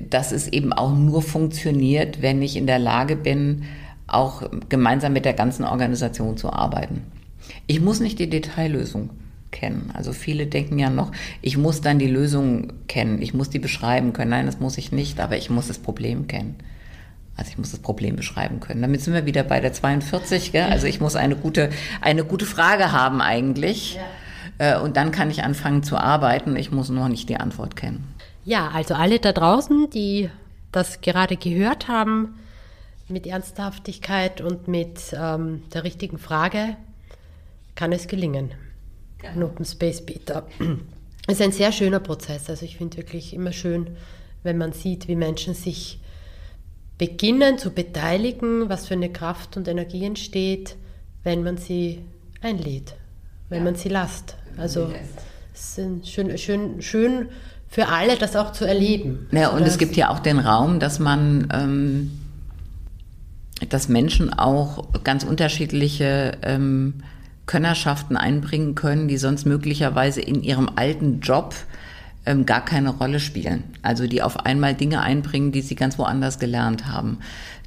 dass 0.00 0.32
es 0.32 0.48
eben 0.48 0.72
auch 0.72 0.94
nur 0.94 1.22
funktioniert, 1.22 2.22
wenn 2.22 2.42
ich 2.42 2.56
in 2.56 2.66
der 2.66 2.78
Lage 2.78 3.16
bin, 3.16 3.64
auch 4.06 4.42
gemeinsam 4.68 5.12
mit 5.12 5.24
der 5.24 5.32
ganzen 5.32 5.64
Organisation 5.64 6.36
zu 6.36 6.52
arbeiten. 6.52 7.02
Ich 7.66 7.80
muss 7.80 8.00
nicht 8.00 8.18
die 8.18 8.28
Detaillösung 8.28 9.10
kennen. 9.50 9.90
Also 9.94 10.12
viele 10.12 10.46
denken 10.46 10.78
ja 10.78 10.90
noch, 10.90 11.12
ich 11.40 11.56
muss 11.56 11.80
dann 11.80 11.98
die 11.98 12.08
Lösung 12.08 12.72
kennen, 12.88 13.22
ich 13.22 13.34
muss 13.34 13.50
die 13.50 13.58
beschreiben 13.58 14.12
können. 14.12 14.30
Nein, 14.30 14.46
das 14.46 14.60
muss 14.60 14.78
ich 14.78 14.92
nicht, 14.92 15.20
aber 15.20 15.36
ich 15.36 15.48
muss 15.48 15.68
das 15.68 15.78
Problem 15.78 16.26
kennen. 16.26 16.56
Also 17.36 17.50
ich 17.50 17.58
muss 17.58 17.70
das 17.70 17.80
Problem 17.80 18.16
beschreiben 18.16 18.60
können. 18.60 18.82
Damit 18.82 19.00
sind 19.00 19.14
wir 19.14 19.26
wieder 19.26 19.42
bei 19.42 19.60
der 19.60 19.72
42. 19.72 20.52
Gell? 20.52 20.64
Also 20.64 20.86
ich 20.86 21.00
muss 21.00 21.16
eine 21.16 21.36
gute, 21.36 21.70
eine 22.00 22.24
gute 22.24 22.46
Frage 22.46 22.92
haben 22.92 23.20
eigentlich. 23.20 23.98
Ja. 24.58 24.76
Äh, 24.76 24.80
und 24.80 24.96
dann 24.96 25.10
kann 25.10 25.30
ich 25.30 25.42
anfangen 25.42 25.82
zu 25.82 25.96
arbeiten. 25.96 26.54
Ich 26.56 26.70
muss 26.70 26.90
noch 26.90 27.08
nicht 27.08 27.28
die 27.28 27.36
Antwort 27.36 27.74
kennen. 27.74 28.13
Ja, 28.44 28.68
also 28.68 28.94
alle 28.94 29.18
da 29.20 29.32
draußen, 29.32 29.90
die 29.90 30.30
das 30.70 31.00
gerade 31.00 31.36
gehört 31.36 31.88
haben, 31.88 32.38
mit 33.08 33.26
Ernsthaftigkeit 33.26 34.40
und 34.40 34.68
mit 34.68 35.14
ähm, 35.18 35.62
der 35.72 35.84
richtigen 35.84 36.18
Frage, 36.18 36.76
kann 37.74 37.92
es 37.92 38.06
gelingen. 38.06 38.52
Ein 39.22 39.42
Open 39.42 39.64
Space 39.64 40.04
Beta. 40.04 40.46
Es 41.26 41.34
ist 41.38 41.42
ein 41.42 41.52
sehr 41.52 41.72
schöner 41.72 42.00
Prozess. 42.00 42.48
Also 42.50 42.64
ich 42.64 42.76
finde 42.76 42.98
wirklich 42.98 43.34
immer 43.34 43.52
schön, 43.52 43.96
wenn 44.42 44.58
man 44.58 44.72
sieht, 44.72 45.08
wie 45.08 45.16
Menschen 45.16 45.54
sich 45.54 46.00
beginnen 46.98 47.58
zu 47.58 47.70
beteiligen, 47.70 48.68
was 48.68 48.86
für 48.86 48.94
eine 48.94 49.10
Kraft 49.10 49.56
und 49.56 49.68
Energie 49.68 50.04
entsteht, 50.04 50.76
wenn 51.22 51.42
man 51.42 51.56
sie 51.56 52.02
einlädt, 52.40 52.94
wenn 53.48 53.58
ja. 53.58 53.64
man 53.64 53.74
sie 53.74 53.88
lasst. 53.88 54.36
Also 54.56 54.92
es 55.52 55.78
ist 55.78 56.08
schön, 56.08 56.38
schön, 56.38 56.82
schön 56.82 57.28
für 57.74 57.88
alle 57.88 58.16
das 58.16 58.36
auch 58.36 58.52
zu 58.52 58.64
erleben. 58.64 59.26
Ja, 59.32 59.48
und 59.48 59.64
es 59.64 59.78
gibt 59.78 59.96
ja 59.96 60.10
auch 60.10 60.20
den 60.20 60.38
Raum, 60.38 60.78
dass 60.78 61.00
man, 61.00 61.48
ähm, 61.52 62.12
dass 63.68 63.88
Menschen 63.88 64.32
auch 64.32 65.02
ganz 65.02 65.24
unterschiedliche 65.24 66.38
ähm, 66.42 67.02
Könnerschaften 67.46 68.16
einbringen 68.16 68.76
können, 68.76 69.08
die 69.08 69.16
sonst 69.16 69.44
möglicherweise 69.44 70.20
in 70.20 70.44
ihrem 70.44 70.70
alten 70.76 71.18
Job 71.18 71.56
ähm, 72.26 72.46
gar 72.46 72.64
keine 72.64 72.90
Rolle 72.90 73.18
spielen. 73.18 73.64
Also 73.82 74.06
die 74.06 74.22
auf 74.22 74.46
einmal 74.46 74.74
Dinge 74.74 75.00
einbringen, 75.00 75.50
die 75.50 75.60
sie 75.60 75.74
ganz 75.74 75.98
woanders 75.98 76.38
gelernt 76.38 76.86
haben 76.86 77.18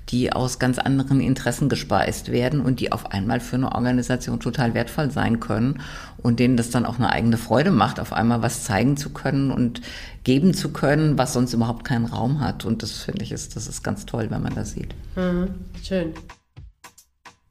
die 0.09 0.31
aus 0.31 0.59
ganz 0.59 0.79
anderen 0.79 1.19
Interessen 1.19 1.67
gespeist 1.69 2.31
werden 2.31 2.61
und 2.61 2.79
die 2.79 2.91
auf 2.91 3.11
einmal 3.11 3.39
für 3.39 3.57
eine 3.57 3.73
Organisation 3.73 4.39
total 4.39 4.73
wertvoll 4.73 5.11
sein 5.11 5.39
können 5.39 5.81
und 6.17 6.39
denen 6.39 6.55
das 6.55 6.69
dann 6.69 6.85
auch 6.85 6.95
eine 6.95 7.11
eigene 7.11 7.37
Freude 7.37 7.71
macht, 7.71 7.99
auf 7.99 8.13
einmal 8.13 8.41
was 8.41 8.63
zeigen 8.63 8.95
zu 8.95 9.09
können 9.09 9.51
und 9.51 9.81
geben 10.23 10.53
zu 10.53 10.71
können, 10.71 11.17
was 11.17 11.33
sonst 11.33 11.53
überhaupt 11.53 11.83
keinen 11.83 12.05
Raum 12.05 12.39
hat. 12.39 12.63
Und 12.63 12.83
das 12.83 12.91
finde 13.03 13.23
ich 13.23 13.31
ist, 13.31 13.55
das 13.55 13.67
ist 13.67 13.83
ganz 13.83 14.05
toll, 14.05 14.27
wenn 14.29 14.43
man 14.43 14.55
das 14.55 14.71
sieht. 14.71 14.95
Mhm, 15.15 15.49
schön. 15.83 16.13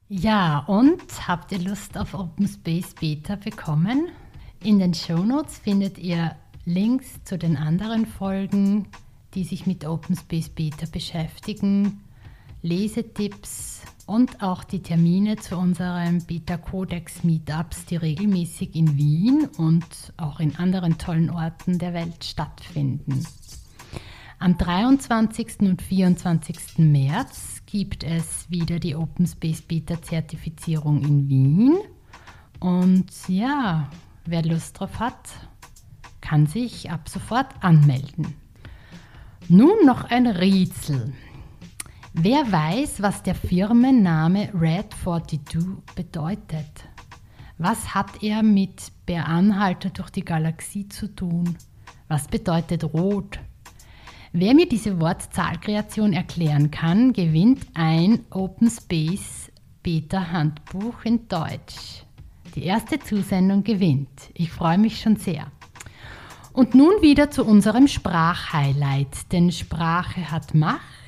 Ja, 0.09 0.59
und 0.67 1.01
habt 1.27 1.51
ihr 1.51 1.59
Lust 1.59 1.97
auf 1.97 2.13
Open 2.13 2.47
Space 2.47 2.95
Beta 2.99 3.35
bekommen? 3.35 4.07
In 4.63 4.79
den 4.79 4.93
Show 4.93 5.23
Notes 5.23 5.59
findet 5.59 5.97
ihr 5.99 6.35
Links 6.65 7.05
zu 7.23 7.37
den 7.37 7.55
anderen 7.55 8.05
Folgen, 8.05 8.87
die 9.35 9.43
sich 9.43 9.67
mit 9.67 9.85
Open 9.85 10.15
Space 10.15 10.49
Beta 10.49 10.87
beschäftigen 10.91 12.01
Lesetipps 12.61 13.81
und 14.05 14.41
auch 14.41 14.63
die 14.63 14.81
Termine 14.81 15.35
zu 15.35 15.57
unseren 15.57 16.23
Beta 16.23 16.57
Codex 16.57 17.23
Meetups, 17.23 17.85
die 17.85 17.97
regelmäßig 17.97 18.75
in 18.75 18.97
Wien 18.97 19.47
und 19.57 19.85
auch 20.17 20.39
in 20.39 20.55
anderen 20.55 20.97
tollen 20.97 21.29
Orten 21.29 21.77
der 21.77 21.93
Welt 21.93 22.23
stattfinden. 22.23 23.25
Am 24.39 24.57
23. 24.57 25.61
und 25.61 25.81
24. 25.81 26.77
März 26.77 27.63
gibt 27.65 28.03
es 28.03 28.49
wieder 28.49 28.79
die 28.79 28.95
Open 28.95 29.27
Space 29.27 29.61
Beta 29.61 30.01
Zertifizierung 30.01 31.01
in 31.01 31.27
Wien. 31.27 31.77
Und 32.59 33.11
ja, 33.27 33.89
wer 34.25 34.43
Lust 34.43 34.79
drauf 34.79 34.99
hat, 34.99 35.29
kann 36.21 36.45
sich 36.45 36.91
ab 36.91 37.09
sofort 37.09 37.47
anmelden. 37.61 38.35
Nun 39.49 39.85
noch 39.85 40.03
ein 40.05 40.27
Rätsel. 40.27 41.13
Wer 42.19 42.51
weiß, 42.51 43.03
was 43.03 43.21
der 43.21 43.35
Firmenname 43.35 44.49
Red 44.59 44.87
42 45.03 45.61
bedeutet? 45.93 46.89
Was 47.59 47.93
hat 47.93 48.23
er 48.23 48.41
mit 48.41 48.91
Per 49.05 49.27
Anhalter 49.27 49.91
durch 49.91 50.09
die 50.09 50.25
Galaxie 50.25 50.87
zu 50.89 51.13
tun? 51.13 51.55
Was 52.07 52.27
bedeutet 52.27 52.83
rot? 52.85 53.37
Wer 54.31 54.55
mir 54.55 54.67
diese 54.67 54.99
Wortzahlkreation 54.99 56.13
erklären 56.13 56.71
kann, 56.71 57.13
gewinnt 57.13 57.67
ein 57.75 58.25
Open 58.31 58.71
Space 58.71 59.51
Beta 59.83 60.31
Handbuch 60.31 61.05
in 61.05 61.27
Deutsch. 61.27 62.03
Die 62.55 62.63
erste 62.63 62.97
Zusendung 62.97 63.63
gewinnt. 63.63 64.31
Ich 64.33 64.51
freue 64.51 64.79
mich 64.79 65.01
schon 65.01 65.17
sehr. 65.17 65.51
Und 66.51 66.73
nun 66.73 66.99
wieder 67.03 67.29
zu 67.29 67.45
unserem 67.45 67.87
Sprachhighlight, 67.87 69.31
denn 69.31 69.51
Sprache 69.51 70.31
hat 70.31 70.55
Macht 70.55 71.06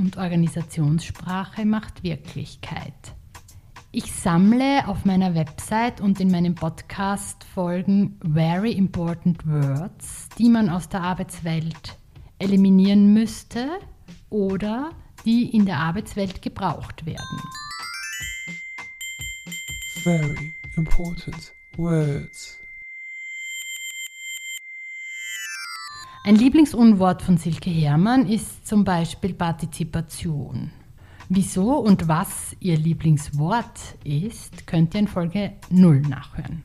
und 0.00 0.16
Organisationssprache 0.16 1.66
macht 1.66 2.02
Wirklichkeit. 2.02 3.14
Ich 3.92 4.12
sammle 4.12 4.88
auf 4.88 5.04
meiner 5.04 5.34
Website 5.34 6.00
und 6.00 6.20
in 6.20 6.30
meinen 6.30 6.54
Podcast-Folgen 6.54 8.18
very 8.22 8.72
important 8.72 9.46
words, 9.46 10.28
die 10.38 10.48
man 10.48 10.70
aus 10.70 10.88
der 10.88 11.02
Arbeitswelt 11.02 11.98
eliminieren 12.38 13.12
müsste 13.12 13.68
oder 14.30 14.90
die 15.24 15.54
in 15.54 15.66
der 15.66 15.78
Arbeitswelt 15.78 16.40
gebraucht 16.40 17.04
werden. 17.04 17.40
Very 20.02 20.54
important 20.76 21.52
words. 21.76 22.59
Ein 26.30 26.36
Lieblingsunwort 26.36 27.22
von 27.22 27.38
Silke 27.38 27.70
Herrmann 27.70 28.28
ist 28.28 28.64
zum 28.64 28.84
Beispiel 28.84 29.34
Partizipation. 29.34 30.70
Wieso 31.28 31.72
und 31.72 32.06
was 32.06 32.54
ihr 32.60 32.76
Lieblingswort 32.76 33.96
ist, 34.04 34.64
könnt 34.64 34.94
ihr 34.94 35.00
in 35.00 35.08
Folge 35.08 35.54
0 35.70 36.02
nachhören. 36.02 36.62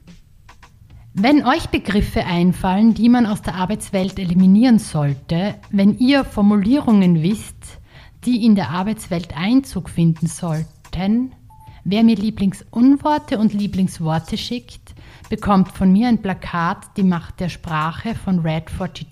Wenn 1.15 1.43
euch 1.43 1.65
Begriffe 1.69 2.23
einfallen, 2.28 2.93
die 2.93 3.10
man 3.10 3.25
aus 3.25 3.41
der 3.41 3.56
Arbeitswelt 3.56 4.19
eliminieren 4.19 4.78
sollte, 4.78 5.56
wenn 5.71 5.97
ihr 5.97 6.25
Formulierungen 6.25 7.23
wisst, 7.23 7.80
die 8.23 8.45
in 8.45 8.54
der 8.54 8.69
Arbeitswelt 8.69 9.36
Einzug 9.36 9.89
finden 9.89 10.28
sollten, 10.28 11.32
wer 11.84 12.04
mir 12.04 12.17
Lieblingsunworte 12.17 13.39
und 13.39 13.51
Lieblingsworte 13.51 14.38
schickt, 14.38 14.93
bekommt 15.30 15.69
von 15.69 15.91
mir 15.91 16.08
ein 16.08 16.21
Plakat 16.21 16.97
Die 16.97 17.04
Macht 17.04 17.39
der 17.39 17.49
Sprache 17.49 18.13
von 18.13 18.41
Red 18.41 18.69
42 18.69 19.08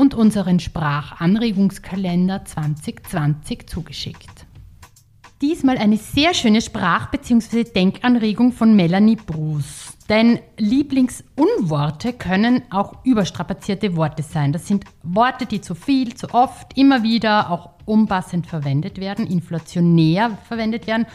und 0.00 0.14
unseren 0.14 0.58
Sprachanregungskalender 0.60 2.46
2020 2.46 3.68
zugeschickt. 3.68 4.46
Diesmal 5.42 5.76
eine 5.76 5.98
sehr 5.98 6.32
schöne 6.32 6.62
Sprach- 6.62 7.10
bzw. 7.10 7.64
Denkanregung 7.64 8.52
von 8.52 8.74
Melanie 8.74 9.16
Bruce. 9.16 9.92
Denn 10.08 10.38
Lieblingsunworte 10.56 12.14
können 12.14 12.62
auch 12.70 13.04
überstrapazierte 13.04 13.94
Worte 13.94 14.22
sein. 14.22 14.54
Das 14.54 14.66
sind 14.66 14.86
Worte, 15.02 15.44
die 15.44 15.60
zu 15.60 15.74
viel, 15.74 16.14
zu 16.14 16.32
oft, 16.32 16.78
immer 16.78 17.02
wieder 17.02 17.50
auch 17.50 17.68
unpassend 17.84 18.46
verwendet 18.46 18.98
werden, 18.98 19.26
inflationär 19.26 20.38
verwendet 20.48 20.86
werden 20.86 21.06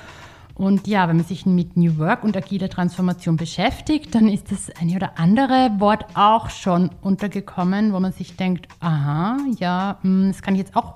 und 0.56 0.88
ja, 0.88 1.10
wenn 1.10 1.18
man 1.18 1.26
sich 1.26 1.46
mit 1.46 1.76
New 1.76 1.98
Work 1.98 2.24
und 2.24 2.38
agiler 2.38 2.70
Transformation 2.70 3.36
beschäftigt, 3.36 4.16
dann 4.16 4.30
ist 4.30 4.52
das 4.52 4.72
eine 4.80 4.96
oder 4.96 5.20
andere 5.20 5.70
Wort 5.80 6.06
auch 6.16 6.50
schon 6.50 6.92
untergekommen, 7.02 7.92
wo 7.92 8.00
man 8.00 8.14
sich 8.14 8.38
denkt, 8.38 8.70
aha, 8.80 9.38
ja, 9.60 10.00
hm, 10.02 10.30
das 10.30 10.42
kann 10.42 10.56
ich 10.56 10.62
jetzt 10.62 10.78
auch 10.78 10.96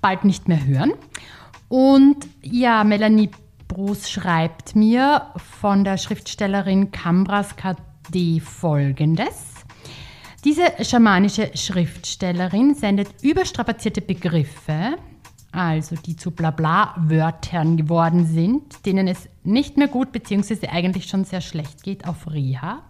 bald 0.00 0.24
nicht 0.24 0.48
mehr 0.48 0.64
hören. 0.64 0.92
Und 1.68 2.26
ja, 2.42 2.84
Melanie 2.84 3.30
Bruce 3.68 4.08
schreibt 4.10 4.74
mir 4.74 5.26
von 5.36 5.84
der 5.84 5.98
Schriftstellerin 5.98 6.90
Cambras 6.90 7.54
KD 7.56 8.40
folgendes. 8.40 9.52
Diese 10.42 10.62
schamanische 10.82 11.50
Schriftstellerin 11.54 12.74
sendet 12.74 13.08
überstrapazierte 13.20 14.00
Begriffe, 14.00 14.96
also 15.56 15.96
die 15.96 16.16
zu 16.16 16.30
Blabla-Wörtern 16.30 17.76
geworden 17.76 18.26
sind, 18.26 18.84
denen 18.86 19.08
es 19.08 19.28
nicht 19.42 19.76
mehr 19.76 19.88
gut 19.88 20.12
bzw. 20.12 20.68
eigentlich 20.68 21.06
schon 21.06 21.24
sehr 21.24 21.40
schlecht 21.40 21.82
geht, 21.82 22.06
auf 22.06 22.30
Reha. 22.30 22.82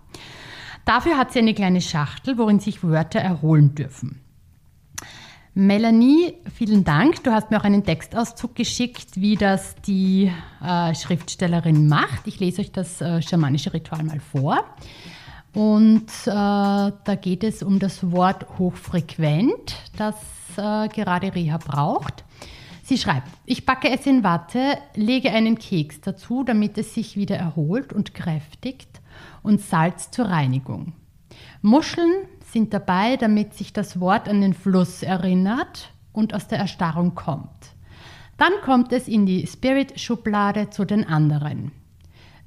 Dafür 0.85 1.17
hat 1.17 1.33
sie 1.33 1.39
eine 1.41 1.55
kleine 1.55 1.81
Schachtel, 1.81 2.39
worin 2.39 2.61
sich 2.61 2.83
Wörter 2.83 3.21
erholen 3.21 3.75
dürfen. 3.75 4.21
Melanie, 5.59 6.35
vielen 6.55 6.85
Dank. 6.85 7.25
Du 7.25 7.33
hast 7.33 7.51
mir 7.51 7.59
auch 7.59 7.65
einen 7.65 7.83
Textauszug 7.83 8.55
geschickt, 8.55 9.19
wie 9.19 9.37
das 9.37 9.75
die 9.87 10.31
äh, 10.63 10.95
Schriftstellerin 10.95 11.89
macht. 11.89 12.27
Ich 12.27 12.41
lese 12.41 12.61
euch 12.61 12.73
das 12.73 13.01
äh, 13.01 13.23
schamanische 13.23 13.73
Ritual 13.73 14.03
mal 14.03 14.21
vor. 14.21 14.65
Und 15.55 16.11
äh, 16.27 16.31
da 16.31 17.19
geht 17.19 17.43
es 17.43 17.63
um 17.63 17.79
das 17.79 18.13
Wort 18.13 18.59
hochfrequent, 18.59 19.77
das 19.97 20.15
äh, 20.59 20.89
gerade 20.89 21.35
Reha 21.35 21.57
braucht. 21.57 22.26
Sie 22.89 22.99
schreibt, 22.99 23.27
ich 23.47 23.67
backe 23.67 23.91
es 23.91 24.07
in 24.07 24.23
Watte, 24.23 24.79
lege 24.95 25.33
einen 25.33 25.59
Keks 25.59 26.03
dazu, 26.03 26.45
damit 26.45 26.79
es 26.79 26.95
sich 26.95 27.17
wieder 27.17 27.37
erholt 27.37 27.93
und 27.93 28.15
kräftigt 28.15 29.01
und 29.43 29.61
Salz 29.61 30.13
zur 30.13 30.27
Reinigung. 30.27 30.93
Muscheln 31.63 32.13
sind 32.53 32.73
dabei, 32.73 33.17
damit 33.17 33.55
sich 33.55 33.73
das 33.73 33.99
Wort 33.99 34.29
an 34.29 34.41
den 34.41 34.55
Fluss 34.55 35.03
erinnert 35.03 35.91
und 36.13 36.33
aus 36.33 36.47
der 36.47 36.61
Erstarrung 36.61 37.17
kommt. 37.17 37.75
Dann 38.37 38.53
kommt 38.63 38.93
es 38.93 39.09
in 39.09 39.27
die 39.27 39.49
Spirit-Schublade 39.49 40.71
zu 40.71 40.85
den 40.85 41.09
anderen. 41.09 41.73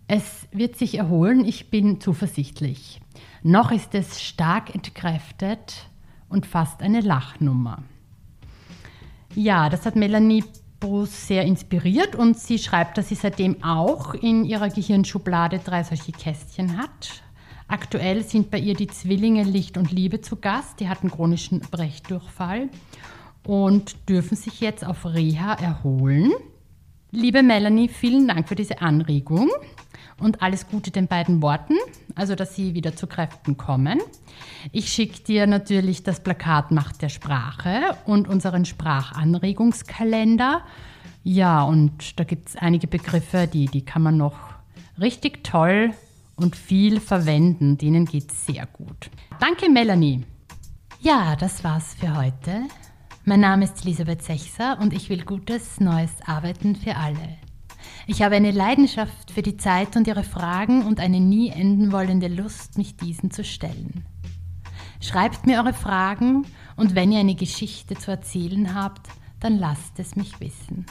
Es 0.07 0.47
wird 0.53 0.77
sich 0.77 0.99
erholen, 0.99 1.43
ich 1.43 1.69
bin 1.69 1.99
zuversichtlich. 1.99 3.01
Noch 3.43 3.71
ist 3.73 3.93
es 3.93 4.21
stark 4.21 4.73
entkräftet 4.73 5.89
und 6.29 6.45
fast 6.45 6.81
eine 6.81 7.01
Lachnummer. 7.01 7.83
Ja, 9.35 9.69
das 9.69 9.85
hat 9.85 9.95
Melanie 9.95 10.43
Bruce 10.79 11.27
sehr 11.27 11.43
inspiriert 11.43 12.15
und 12.15 12.37
sie 12.37 12.57
schreibt, 12.57 12.97
dass 12.97 13.09
sie 13.09 13.15
seitdem 13.15 13.63
auch 13.63 14.13
in 14.13 14.45
ihrer 14.45 14.69
Gehirnschublade 14.69 15.59
drei 15.59 15.83
solche 15.83 16.11
Kästchen 16.11 16.77
hat. 16.77 17.21
Aktuell 17.67 18.23
sind 18.23 18.49
bei 18.49 18.57
ihr 18.57 18.73
die 18.73 18.87
Zwillinge 18.87 19.43
Licht 19.43 19.77
und 19.77 19.91
Liebe 19.91 20.21
zu 20.21 20.37
Gast. 20.37 20.79
Die 20.79 20.89
hatten 20.89 21.11
chronischen 21.11 21.59
Brechdurchfall 21.71 22.69
und 23.45 23.95
dürfen 24.09 24.35
sich 24.35 24.61
jetzt 24.61 24.85
auf 24.85 25.05
Reha 25.05 25.53
erholen. 25.53 26.31
Liebe 27.11 27.43
Melanie, 27.43 27.87
vielen 27.87 28.27
Dank 28.27 28.47
für 28.47 28.55
diese 28.55 28.81
Anregung 28.81 29.49
und 30.19 30.41
alles 30.41 30.67
Gute 30.67 30.91
den 30.91 31.07
beiden 31.07 31.41
Worten, 31.41 31.75
also 32.15 32.35
dass 32.35 32.55
sie 32.55 32.73
wieder 32.73 32.95
zu 32.95 33.07
Kräften 33.07 33.57
kommen. 33.57 33.99
Ich 34.71 34.89
schicke 34.89 35.21
dir 35.23 35.47
natürlich 35.47 36.03
das 36.03 36.21
Plakat 36.21 36.71
Macht 36.71 37.01
der 37.01 37.09
Sprache 37.09 37.95
und 38.05 38.27
unseren 38.27 38.65
Sprachanregungskalender. 38.65 40.61
Ja, 41.23 41.63
und 41.63 42.19
da 42.19 42.23
gibt 42.23 42.49
es 42.49 42.55
einige 42.55 42.87
Begriffe, 42.87 43.47
die, 43.47 43.65
die 43.65 43.83
kann 43.83 44.01
man 44.01 44.17
noch 44.17 44.37
richtig 44.99 45.43
toll 45.43 45.91
und 46.35 46.55
viel 46.55 46.99
verwenden. 46.99 47.77
Denen 47.77 48.05
geht 48.05 48.31
es 48.31 48.45
sehr 48.45 48.65
gut. 48.65 49.09
Danke, 49.39 49.69
Melanie. 49.69 50.23
Ja, 51.01 51.35
das 51.35 51.63
war's 51.63 51.95
für 51.95 52.15
heute. 52.17 52.63
Mein 53.25 53.41
Name 53.41 53.65
ist 53.65 53.85
Elisabeth 53.85 54.23
Sechser 54.23 54.79
und 54.81 54.93
ich 54.93 55.09
will 55.09 55.23
gutes 55.23 55.79
neues 55.79 56.11
Arbeiten 56.25 56.75
für 56.75 56.95
alle. 56.95 57.37
Ich 58.09 58.23
habe 58.23 58.33
eine 58.33 58.49
Leidenschaft 58.49 59.29
für 59.29 59.43
die 59.43 59.55
Zeit 59.55 59.95
und 59.95 60.07
ihre 60.07 60.23
Fragen 60.23 60.81
und 60.81 60.99
eine 60.99 61.19
nie 61.19 61.49
enden 61.49 61.91
wollende 61.91 62.27
Lust, 62.27 62.75
mich 62.75 62.97
diesen 62.97 63.29
zu 63.29 63.43
stellen. 63.43 64.03
Schreibt 64.99 65.45
mir 65.45 65.59
eure 65.59 65.73
Fragen 65.73 66.47
und 66.75 66.95
wenn 66.95 67.11
ihr 67.11 67.19
eine 67.19 67.35
Geschichte 67.35 67.93
zu 67.93 68.09
erzählen 68.09 68.73
habt, 68.73 69.09
dann 69.39 69.59
lasst 69.59 69.99
es 69.99 70.15
mich 70.15 70.39
wissen. 70.39 70.87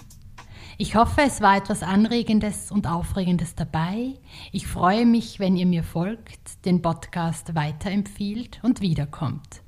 Ich 0.76 0.94
hoffe, 0.94 1.22
es 1.22 1.40
war 1.40 1.56
etwas 1.56 1.82
Anregendes 1.82 2.70
und 2.70 2.86
Aufregendes 2.86 3.56
dabei. 3.56 4.14
Ich 4.52 4.68
freue 4.68 5.04
mich, 5.04 5.40
wenn 5.40 5.56
ihr 5.56 5.66
mir 5.66 5.82
folgt, 5.82 6.64
den 6.66 6.82
Podcast 6.82 7.56
weiterempfiehlt 7.56 8.60
und 8.62 8.80
wiederkommt. 8.80 9.62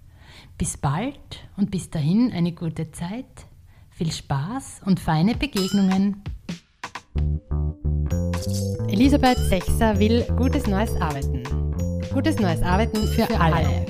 Bis 0.57 0.77
bald 0.77 1.49
und 1.57 1.73
bis 1.73 1.91
dahin 1.91 2.31
eine 2.31 2.53
gute 2.53 2.93
Zeit, 2.93 3.47
viel 3.91 4.13
Spaß 4.13 4.83
und 4.85 5.01
feine 5.01 5.35
Begegnungen. 5.35 6.23
Elisabeth 8.89 9.39
Sechser 9.49 9.99
will 9.99 10.25
gutes 10.37 10.67
neues 10.67 10.95
Arbeiten. 11.01 11.43
Gutes 12.13 12.39
neues 12.39 12.63
Arbeiten 12.63 13.07
für, 13.09 13.29
alle. 13.41 13.87